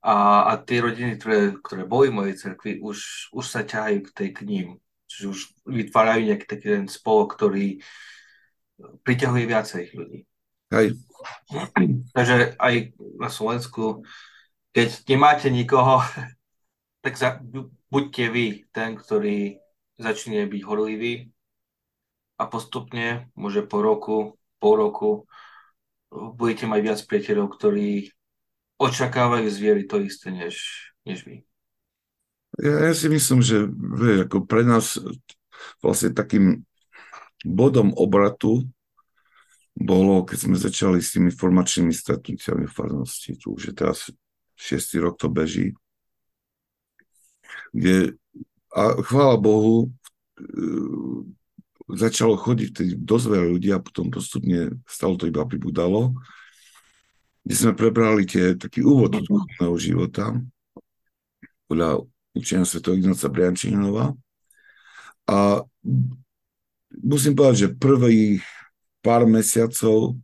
A, 0.00 0.14
a 0.48 0.52
tie 0.56 0.80
rodiny, 0.80 1.20
ktoré, 1.20 1.60
ktoré 1.60 1.82
boli 1.84 2.08
v 2.08 2.18
mojej 2.24 2.36
cerkvi, 2.38 2.80
už, 2.80 3.30
už 3.36 3.44
sa 3.44 3.60
ťahajú 3.66 4.08
k 4.08 4.14
tej 4.16 4.28
k 4.32 4.40
ním. 4.48 4.68
Čiže 5.10 5.26
už 5.26 5.40
vytvárajú 5.66 6.22
nejaký 6.24 6.46
taký 6.46 6.66
ten 6.80 6.86
spolok, 6.86 7.36
ktorý 7.36 7.82
priťahuje 9.04 9.44
viacej 9.44 9.82
ľudí. 9.92 10.20
Hej. 10.70 10.96
Takže 12.16 12.56
aj 12.56 12.74
na 13.18 13.28
Slovensku, 13.28 14.06
keď 14.72 14.88
nemáte 15.10 15.50
nikoho, 15.50 16.00
tak 17.04 17.18
za, 17.18 17.42
buďte 17.90 18.24
vy 18.30 18.46
ten, 18.70 18.96
ktorý 18.96 19.58
začne 20.00 20.48
byť 20.48 20.62
horlivý 20.64 21.28
a 22.40 22.48
postupne, 22.48 23.28
môže 23.36 23.60
po 23.60 23.84
roku, 23.84 24.40
po 24.56 24.70
roku, 24.72 25.10
budete 26.08 26.64
mať 26.64 26.80
viac 26.80 27.00
priateľov, 27.04 27.52
ktorí 27.52 28.16
očakávajú 28.80 29.46
zviery 29.52 29.84
to 29.84 30.00
isté, 30.00 30.32
než, 30.32 30.56
než 31.04 31.28
vy. 31.28 31.44
Ja, 32.56 32.88
ja 32.88 32.94
si 32.96 33.12
myslím, 33.12 33.44
že 33.44 33.68
vie, 33.68 34.24
ako 34.24 34.48
pre 34.48 34.64
nás 34.64 34.96
vlastne 35.84 36.16
takým 36.16 36.64
bodom 37.44 37.92
obratu 37.92 38.64
bolo, 39.76 40.24
keď 40.24 40.38
sme 40.40 40.56
začali 40.56 40.98
s 40.98 41.12
tými 41.12 41.30
formačnými 41.30 41.92
stretnutiami 41.92 42.64
v 42.68 42.74
farnosti. 42.74 43.36
Tu 43.36 43.52
už 43.52 43.70
je 43.70 43.74
teraz 43.76 44.08
6. 44.56 45.04
rok 45.04 45.20
to 45.20 45.28
beží. 45.28 45.76
Kde, 47.72 48.16
a 48.72 48.98
chvála 49.04 49.36
Bohu, 49.40 49.92
začalo 51.96 52.38
chodiť 52.38 52.98
dosť 53.00 53.26
veľa 53.26 53.46
ľudí 53.56 53.68
a 53.72 53.82
potom 53.82 54.10
postupne 54.10 54.74
stalo 54.84 55.16
to 55.16 55.30
iba 55.30 55.46
pribudalo 55.46 56.14
kde 57.44 57.54
sme 57.56 57.72
prebrali 57.72 58.28
tie, 58.28 58.56
taký 58.56 58.84
úvod 58.84 59.16
do 59.16 59.20
duchovného 59.24 59.76
života 59.80 60.36
podľa 61.70 62.04
učenia 62.36 62.66
Sv. 62.66 62.82
Ignáca 62.94 63.26
Briančinova. 63.30 64.12
A 65.30 65.64
musím 67.00 67.32
povedať, 67.38 67.70
že 67.70 67.76
prvých 67.78 68.44
pár 69.00 69.24
mesiacov 69.24 70.20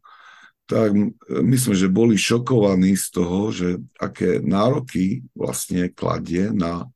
tak 0.66 0.90
myslím, 1.31 1.79
že 1.79 1.87
boli 1.87 2.18
šokovaní 2.18 2.98
z 2.98 3.07
toho, 3.14 3.55
že 3.55 3.79
aké 4.02 4.42
nároky 4.42 5.22
vlastne 5.31 5.87
kladie 5.94 6.50
na, 6.50 6.90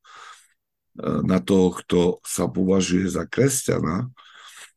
na 0.99 1.39
toho, 1.39 1.79
kto 1.79 1.99
sa 2.19 2.51
považuje 2.51 3.07
za 3.07 3.23
kresťana, 3.23 4.11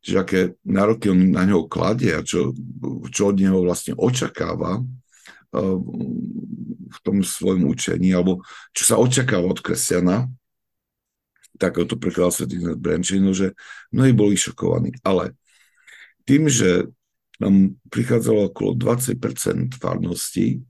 že 0.05 0.21
aké 0.21 0.41
nároky 0.69 1.09
on 1.09 1.33
na 1.33 1.49
ňo 1.49 1.65
kladie 1.65 2.13
a 2.13 2.21
čo, 2.21 2.53
čo 3.09 3.33
od 3.33 3.41
neho 3.41 3.65
vlastne 3.65 3.97
očakáva 3.97 4.85
v 6.95 6.99
tom 7.01 7.25
svojom 7.25 7.65
učení, 7.73 8.13
alebo 8.13 8.45
čo 8.77 8.85
sa 8.85 9.01
očakáva 9.01 9.49
od 9.49 9.65
kresťana, 9.65 10.29
tak 11.57 11.79
to 11.79 11.95
prekladal 11.95 12.35
svetý 12.35 12.59
Brančino, 12.75 13.31
že 13.31 13.55
mnohí 13.95 14.11
boli 14.11 14.35
šokovaní. 14.35 14.93
Ale 15.07 15.33
tým, 16.27 16.51
že 16.51 16.91
nám 17.39 17.79
prichádzalo 17.89 18.51
okolo 18.51 18.75
20% 18.77 19.79
farností, 19.79 20.63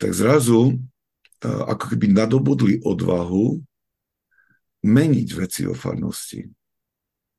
tak 0.00 0.16
zrazu 0.16 0.80
ako 1.44 1.84
keby 1.92 2.12
nadobudli 2.12 2.80
odvahu 2.80 3.60
meniť 4.80 5.28
veci 5.36 5.68
o 5.68 5.76
farnosti. 5.76 6.48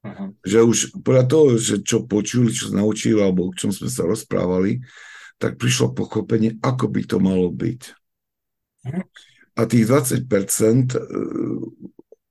Uh-huh. 0.02 0.34
Že 0.42 0.60
už 0.66 0.78
podľa 1.06 1.26
toho, 1.30 1.46
že 1.62 1.86
čo 1.86 2.02
počuli, 2.10 2.50
čo 2.50 2.74
sa 2.74 2.82
naučili, 2.82 3.22
alebo 3.22 3.50
o 3.50 3.56
čom 3.56 3.70
sme 3.70 3.86
sa 3.86 4.02
rozprávali, 4.10 4.82
tak 5.38 5.62
prišlo 5.62 5.94
pochopenie, 5.94 6.58
ako 6.62 6.90
by 6.90 7.02
to 7.06 7.18
malo 7.22 7.54
byť. 7.54 7.82
Uh-huh. 8.90 9.06
A 9.58 9.62
tých 9.70 9.86
20% 9.86 10.26
uh, 10.26 11.62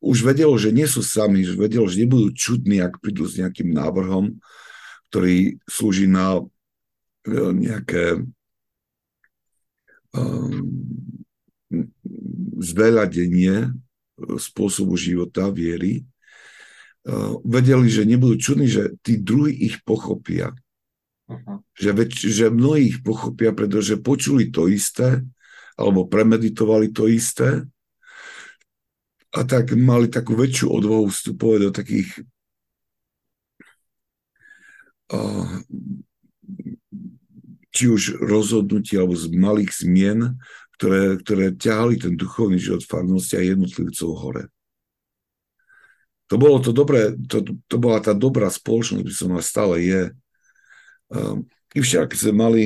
už 0.03 0.19
vedelo, 0.27 0.59
že 0.59 0.75
nie 0.75 0.91
sú 0.91 1.05
sami, 1.07 1.47
že 1.47 1.55
vedelo, 1.55 1.87
že 1.87 2.03
nebudú 2.03 2.35
čudní, 2.35 2.83
ak 2.83 2.99
prídu 2.99 3.31
s 3.31 3.39
nejakým 3.39 3.71
návrhom, 3.71 4.43
ktorý 5.15 5.63
slúži 5.71 6.11
na 6.11 6.43
uh, 6.43 7.51
nejaké 7.55 8.27
um, 10.11 10.67
zveľadenie 12.59 13.71
spôsobu 14.37 14.99
života, 14.99 15.49
viery, 15.55 16.03
vedeli, 17.45 17.89
že 17.89 18.05
nebudú 18.05 18.37
čudní, 18.37 18.69
že 18.69 18.93
tí 19.01 19.17
druhí 19.17 19.57
ich 19.57 19.81
pochopia. 19.85 20.53
Uh-huh. 21.31 21.63
Že, 21.79 21.91
veď, 21.97 22.11
že 22.13 22.47
mnohí 22.53 22.93
ich 22.93 22.99
pochopia, 23.01 23.55
pretože 23.55 23.97
počuli 24.03 24.53
to 24.53 24.69
isté, 24.69 25.25
alebo 25.81 26.05
premeditovali 26.05 26.93
to 26.93 27.09
isté 27.09 27.65
a 29.33 29.41
tak 29.47 29.73
mali 29.79 30.11
takú 30.13 30.37
väčšiu 30.37 30.69
odvahu 30.69 31.07
vstupovať 31.09 31.59
do 31.65 31.71
takých 31.71 32.09
uh, 35.15 35.63
či 37.71 37.89
už 37.89 38.21
rozhodnutí 38.21 38.99
alebo 38.99 39.15
z 39.15 39.31
malých 39.33 39.73
zmien, 39.73 40.37
ktoré, 40.77 41.17
ktoré 41.23 41.45
ťahali 41.55 41.97
ten 41.97 42.19
duchovný 42.19 42.59
život 42.59 42.83
farnosti 42.85 43.39
a 43.39 43.47
jednotlivcov 43.47 44.11
hore. 44.19 44.45
To 46.31 46.39
bolo 46.39 46.63
to 46.63 46.71
dobré, 46.71 47.11
to, 47.27 47.43
to 47.43 47.77
bola 47.77 47.99
tá 47.99 48.15
dobrá 48.15 48.47
spoločnosť, 48.47 49.03
by 49.03 49.13
som 49.13 49.31
stále 49.43 49.83
je. 49.83 50.03
Um, 51.11 51.51
I 51.75 51.83
však 51.83 52.15
sme 52.15 52.33
mali 52.39 52.63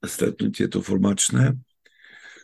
stretnutie 0.00 0.72
to 0.72 0.80
formačné, 0.80 1.52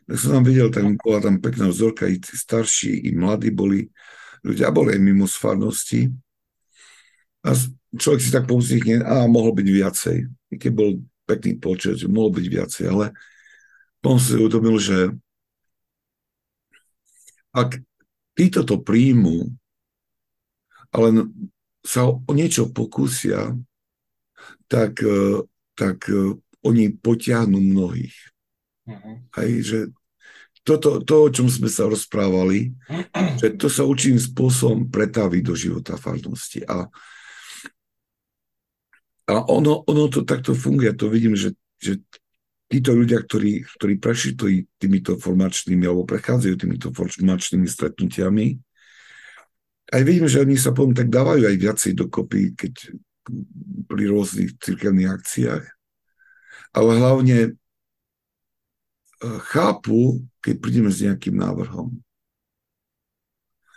tak 0.04 0.16
som 0.18 0.36
tam 0.36 0.44
videl, 0.44 0.68
tak 0.68 0.84
bola 1.00 1.22
tam 1.22 1.40
pekná 1.40 1.70
vzorka, 1.70 2.10
i 2.10 2.20
starší, 2.20 3.08
i 3.08 3.16
mladí 3.16 3.54
boli 3.54 3.88
ľudia, 4.42 4.74
boli 4.74 4.98
aj 4.98 5.00
mimo 5.00 5.24
z 5.24 5.36
farnosti. 5.38 6.00
A 7.46 7.54
človek 7.96 8.20
si 8.20 8.34
tak 8.34 8.50
pomyslí, 8.50 9.00
a 9.00 9.24
mohlo 9.30 9.54
byť 9.54 9.68
viacej. 9.68 10.16
I 10.52 10.54
keď 10.58 10.72
bol 10.74 10.90
pekný 11.24 11.56
počet, 11.56 12.02
mohlo 12.10 12.34
byť 12.34 12.46
viacej, 12.50 12.84
ale 12.90 13.14
on 14.02 14.18
si 14.18 14.34
uvedomil, 14.34 14.76
že 14.82 15.14
ak 17.54 17.78
títo 18.36 18.64
to 18.64 18.80
príjmu, 18.80 19.52
ale 20.92 21.08
sa 21.82 22.06
o 22.08 22.32
niečo 22.32 22.70
pokúsia, 22.70 23.56
tak, 24.68 25.02
e, 25.02 25.44
tak 25.74 26.06
e, 26.08 26.38
oni 26.62 26.94
potiahnu 26.94 27.58
mnohých. 27.58 28.14
Uh-huh. 28.86 29.18
Hej, 29.38 29.52
že 29.62 29.78
toto, 30.62 31.02
to, 31.02 31.26
o 31.26 31.28
čom 31.30 31.50
sme 31.50 31.66
sa 31.66 31.90
rozprávali, 31.90 32.70
že 33.42 33.58
to 33.58 33.66
sa 33.66 33.82
určitým 33.82 34.22
spôsobom 34.22 34.86
pretaví 34.88 35.42
do 35.42 35.58
života 35.58 35.98
farnosti. 35.98 36.62
A, 36.66 36.86
a 39.26 39.34
ono, 39.50 39.82
ono 39.86 40.06
to 40.06 40.22
takto 40.22 40.54
funguje. 40.54 40.94
To 40.94 41.10
vidím, 41.10 41.34
že, 41.34 41.58
že 41.82 41.98
títo 42.72 42.96
ľudia, 42.96 43.20
ktorí, 43.20 43.68
ktorí 43.76 43.94
prešli 44.00 44.32
týmito 44.80 45.20
formačnými 45.20 45.84
alebo 45.84 46.08
prechádzajú 46.08 46.54
týmito 46.56 46.88
formačnými 46.96 47.68
stretnutiami, 47.68 48.56
aj 49.92 50.02
vidím, 50.08 50.24
že 50.24 50.40
oni 50.40 50.56
sa 50.56 50.72
potom 50.72 50.96
tak 50.96 51.12
dávajú 51.12 51.44
aj 51.44 51.56
viacej 51.60 51.92
dokopy, 51.92 52.56
keď 52.56 52.96
pri 53.84 54.04
rôznych 54.08 54.56
cirkevných 54.56 55.12
akciách. 55.12 55.64
Ale 56.72 56.90
hlavne 56.96 57.38
e, 57.44 57.50
chápu, 59.52 60.24
keď 60.40 60.54
prídeme 60.64 60.88
s 60.88 61.04
nejakým 61.04 61.36
návrhom. 61.36 61.92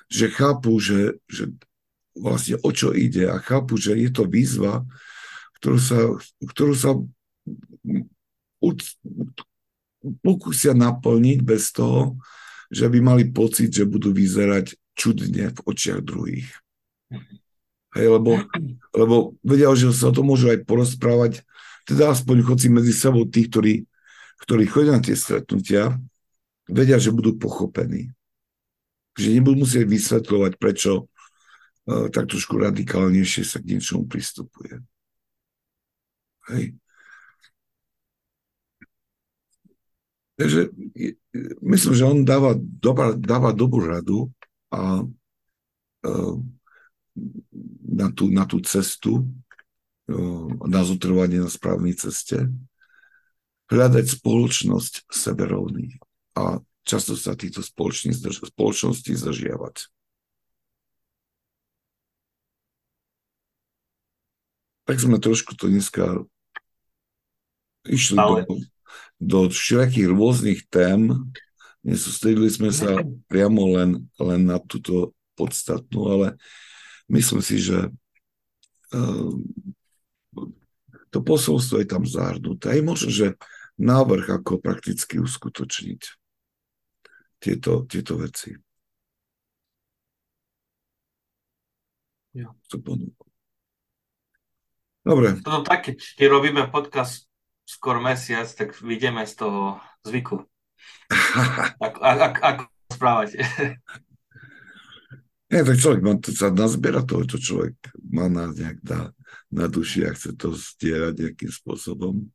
Že 0.08 0.26
chápu, 0.32 0.72
že, 0.80 1.20
že 1.28 1.52
vlastne 2.16 2.56
o 2.64 2.72
čo 2.72 2.96
ide 2.96 3.28
a 3.28 3.36
chápu, 3.44 3.76
že 3.76 4.00
je 4.00 4.08
to 4.08 4.24
výzva, 4.24 4.88
ktorú 5.60 5.80
sa, 5.84 6.00
ktorú 6.48 6.74
sa 6.74 6.96
pokúsia 10.22 10.74
naplniť 10.78 11.40
bez 11.42 11.74
toho, 11.74 12.18
že 12.70 12.90
by 12.90 13.00
mali 13.02 13.24
pocit, 13.30 13.74
že 13.74 13.86
budú 13.86 14.14
vyzerať 14.14 14.74
čudne 14.98 15.54
v 15.54 15.60
očiach 15.66 16.02
druhých. 16.02 16.50
Hej, 17.96 18.08
lebo, 18.12 18.44
lebo 18.92 19.16
vedia, 19.40 19.72
že 19.72 19.96
sa 19.96 20.12
o 20.12 20.16
tom 20.16 20.28
môžu 20.28 20.52
aj 20.52 20.68
porozprávať, 20.68 21.48
teda 21.88 22.12
aspoň 22.12 22.44
chodci 22.44 22.68
medzi 22.68 22.92
sebou 22.92 23.24
tých, 23.24 23.48
ktorí, 23.54 23.74
ktorí 24.44 24.64
chodia 24.68 24.98
na 24.98 25.04
tie 25.04 25.16
stretnutia, 25.16 25.96
vedia, 26.68 26.98
že 27.00 27.14
budú 27.16 27.38
pochopení. 27.38 28.12
Že 29.16 29.40
nebudú 29.40 29.64
musieť 29.64 29.88
vysvetľovať, 29.88 30.52
prečo 30.60 31.08
uh, 31.88 32.12
tak 32.12 32.28
trošku 32.28 32.60
radikálnejšie 32.60 33.48
sa 33.48 33.64
k 33.64 33.78
niečomu 33.78 34.10
pristupuje. 34.12 34.84
Hej. 36.52 36.76
Takže 40.36 40.68
myslím, 41.64 41.94
že 41.96 42.04
on 42.04 42.28
dáva, 42.28 42.60
dobrá, 42.60 43.16
dáva 43.16 43.56
dobrú 43.56 43.88
radu 43.88 44.20
a, 44.68 45.00
a 46.04 46.12
na, 47.88 48.08
tú, 48.12 48.28
na 48.28 48.44
tú 48.44 48.60
cestu, 48.60 49.24
na 50.68 50.84
zotrvanie 50.84 51.40
na 51.40 51.48
správnej 51.48 51.96
ceste, 51.96 52.52
hľadať 53.72 54.06
spoločnosť 54.20 55.08
seberovných 55.10 55.98
a 56.38 56.60
často 56.86 57.18
sa 57.18 57.34
týchto 57.34 57.64
spoločností 57.66 59.16
zdržiavať. 59.16 59.76
Tak 64.86 65.02
sme 65.02 65.18
trošku 65.18 65.58
to 65.58 65.66
dneska 65.66 66.28
išli 67.90 68.22
Ale... 68.22 68.46
do, 68.46 68.62
do 69.22 69.48
všetkých 69.48 70.08
rôznych 70.12 70.68
tém. 70.68 71.14
Nesústredili 71.86 72.50
sme 72.50 72.74
sa 72.74 73.02
priamo 73.30 73.78
len, 73.78 74.10
len 74.18 74.42
na 74.46 74.58
túto 74.58 75.14
podstatnú, 75.38 76.02
ale 76.10 76.28
myslím 77.12 77.42
si, 77.44 77.62
že 77.62 77.94
uh, 78.96 79.34
to 81.14 81.20
posolstvo 81.24 81.80
je 81.80 81.88
tam 81.88 82.04
zahrnuté. 82.04 82.76
Aj 82.76 82.82
možno, 82.82 83.08
že 83.08 83.40
návrh, 83.80 84.42
ako 84.42 84.60
prakticky 84.60 85.20
uskutočniť 85.20 86.02
tieto, 87.40 87.88
tieto 87.88 88.20
veci. 88.20 88.56
Ja. 92.36 92.52
Dobre. 95.06 95.40
To 95.46 95.64
tak, 95.64 95.88
keď 95.96 96.28
robíme 96.28 96.68
podcast 96.68 97.32
skôr 97.66 97.98
mesiac, 97.98 98.46
tak 98.46 98.78
vidíme 98.80 99.26
z 99.26 99.34
toho 99.42 99.82
zvyku. 100.06 100.46
ako, 101.86 101.98
ako, 102.00 102.40
ako 102.42 102.64
správať. 102.94 103.30
Nie, 105.46 105.62
tak 105.62 105.78
človek 105.78 106.02
má, 106.02 106.18
to 106.18 106.34
sa 106.34 106.50
nazbiera 106.50 107.06
toho, 107.06 107.22
čo 107.26 107.38
človek 107.38 107.78
má 108.02 108.26
na, 108.26 108.50
nejak 108.50 108.82
na, 108.82 109.14
na 109.54 109.66
duši 109.70 110.10
a 110.10 110.14
chce 110.14 110.34
to 110.34 110.58
stierať 110.58 111.22
nejakým 111.22 111.52
spôsobom. 111.54 112.26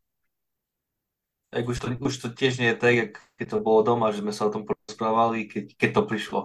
Tak 1.51 1.67
už 1.67 1.79
to, 1.83 1.87
už 1.99 2.15
to 2.23 2.29
tiež 2.31 2.63
nie 2.63 2.71
je 2.71 2.79
tak, 2.79 3.19
keď 3.35 3.47
to 3.51 3.59
bolo 3.59 3.83
doma, 3.83 4.15
že 4.15 4.23
sme 4.23 4.31
sa 4.31 4.47
o 4.47 4.55
tom 4.55 4.63
porozprávali, 4.63 5.51
keď, 5.51 5.75
keď 5.75 5.91
to 5.91 6.03
prišlo. 6.07 6.41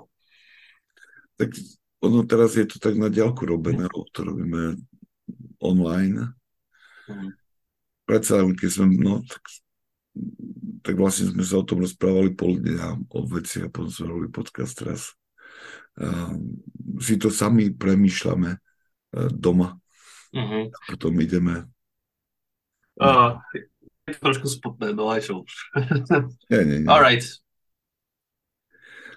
Tak 1.38 1.54
ono 2.02 2.26
teraz 2.26 2.58
je 2.58 2.66
to 2.66 2.82
tak 2.82 2.98
na 2.98 3.14
diálku 3.14 3.46
robené, 3.46 3.86
mm. 3.86 4.10
to 4.10 4.20
robíme 4.26 4.82
online. 5.62 6.34
Mm 7.06 7.45
predsa, 8.06 8.46
keď 8.46 8.70
sme, 8.70 8.86
no, 9.02 9.26
tak, 9.26 9.44
tak 10.86 10.96
vlastne 10.96 11.34
sme 11.34 11.44
sa 11.44 11.60
o 11.60 11.68
tom 11.68 11.82
rozprávali 11.82 12.38
pol 12.38 12.62
dňa 12.62 13.10
o 13.12 13.20
veci 13.26 13.66
a 13.66 13.68
potom 13.68 13.92
sme 13.92 14.06
robili 14.14 14.30
podcast 14.32 14.78
teraz. 14.78 15.18
Uh, 15.98 16.38
si 17.02 17.18
to 17.18 17.34
sami 17.34 17.74
premýšľame 17.74 18.52
uh, 18.56 19.30
doma. 19.34 19.76
Uh-huh. 20.36 20.70
A 20.70 20.78
potom 20.92 21.16
ideme. 21.20 21.66
Uh, 22.96 23.40
trošku 24.22 24.48
spotné, 24.48 24.94
no 24.94 25.10
aj 25.10 25.32
čo 25.32 25.42
už. 25.44 25.54
nie, 26.54 26.62
nie, 26.64 26.78
nie. 26.86 26.90
All 26.92 27.02
right. 27.02 27.26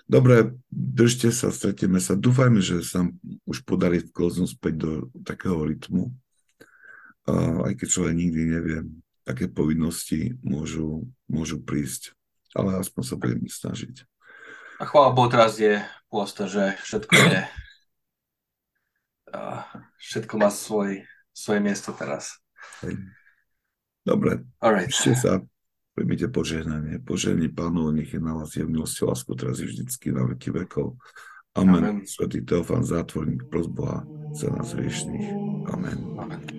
Dobre, 0.09 0.57
držte 0.73 1.29
sa, 1.29 1.53
stretieme 1.53 2.01
sa. 2.01 2.17
Dúfajme, 2.17 2.65
že 2.65 2.81
sa 2.81 3.05
už 3.45 3.69
podarí 3.69 4.01
vklznúť 4.01 4.57
späť 4.57 4.75
do 4.81 4.91
takého 5.21 5.61
rytmu 5.61 6.17
aj 7.69 7.73
keď 7.77 7.89
človek 7.89 8.15
nikdy 8.17 8.43
nevie, 8.49 8.79
aké 9.29 9.49
povinnosti 9.51 10.37
môžu, 10.41 11.05
môžu 11.29 11.61
prísť. 11.61 12.17
Ale 12.57 12.81
aspoň 12.81 13.03
sa 13.05 13.15
budeme 13.21 13.49
snažiť. 13.49 14.09
A 14.81 14.89
chvála 14.89 15.13
Bohu, 15.13 15.29
teraz 15.29 15.61
je 15.61 15.85
pôsto, 16.09 16.49
že 16.49 16.79
všetko 16.81 17.13
je 17.13 17.41
všetko 20.01 20.35
má 20.41 20.49
svoj, 20.49 21.05
svoje 21.37 21.61
miesto 21.61 21.93
teraz. 21.93 22.41
Dobre, 24.01 24.49
Alright. 24.65 24.89
ešte 24.89 25.13
sa 25.13 25.45
Príjmite 25.99 26.31
požehnanie. 26.31 27.03
Požehnanie 27.03 27.51
pánov, 27.51 27.91
nech 27.91 28.15
je 28.15 28.23
na 28.23 28.39
vás 28.39 28.55
je 28.55 28.63
milosť 28.63 29.03
lásku 29.03 29.35
teraz 29.35 29.59
i 29.59 29.67
vždycky 29.67 30.15
na 30.15 30.31
veky 30.31 30.55
vekov. 30.55 30.95
Amen. 31.59 31.83
Amen. 31.83 31.97
Svetý 32.07 32.47
Teofán, 32.47 32.87
zátvorník, 32.87 33.51
pros 33.51 33.67
Boha 33.67 34.07
za 34.31 34.47
nás 34.47 34.79
riešných. 34.79 35.27
Amen. 35.75 35.99
Amen. 36.23 36.58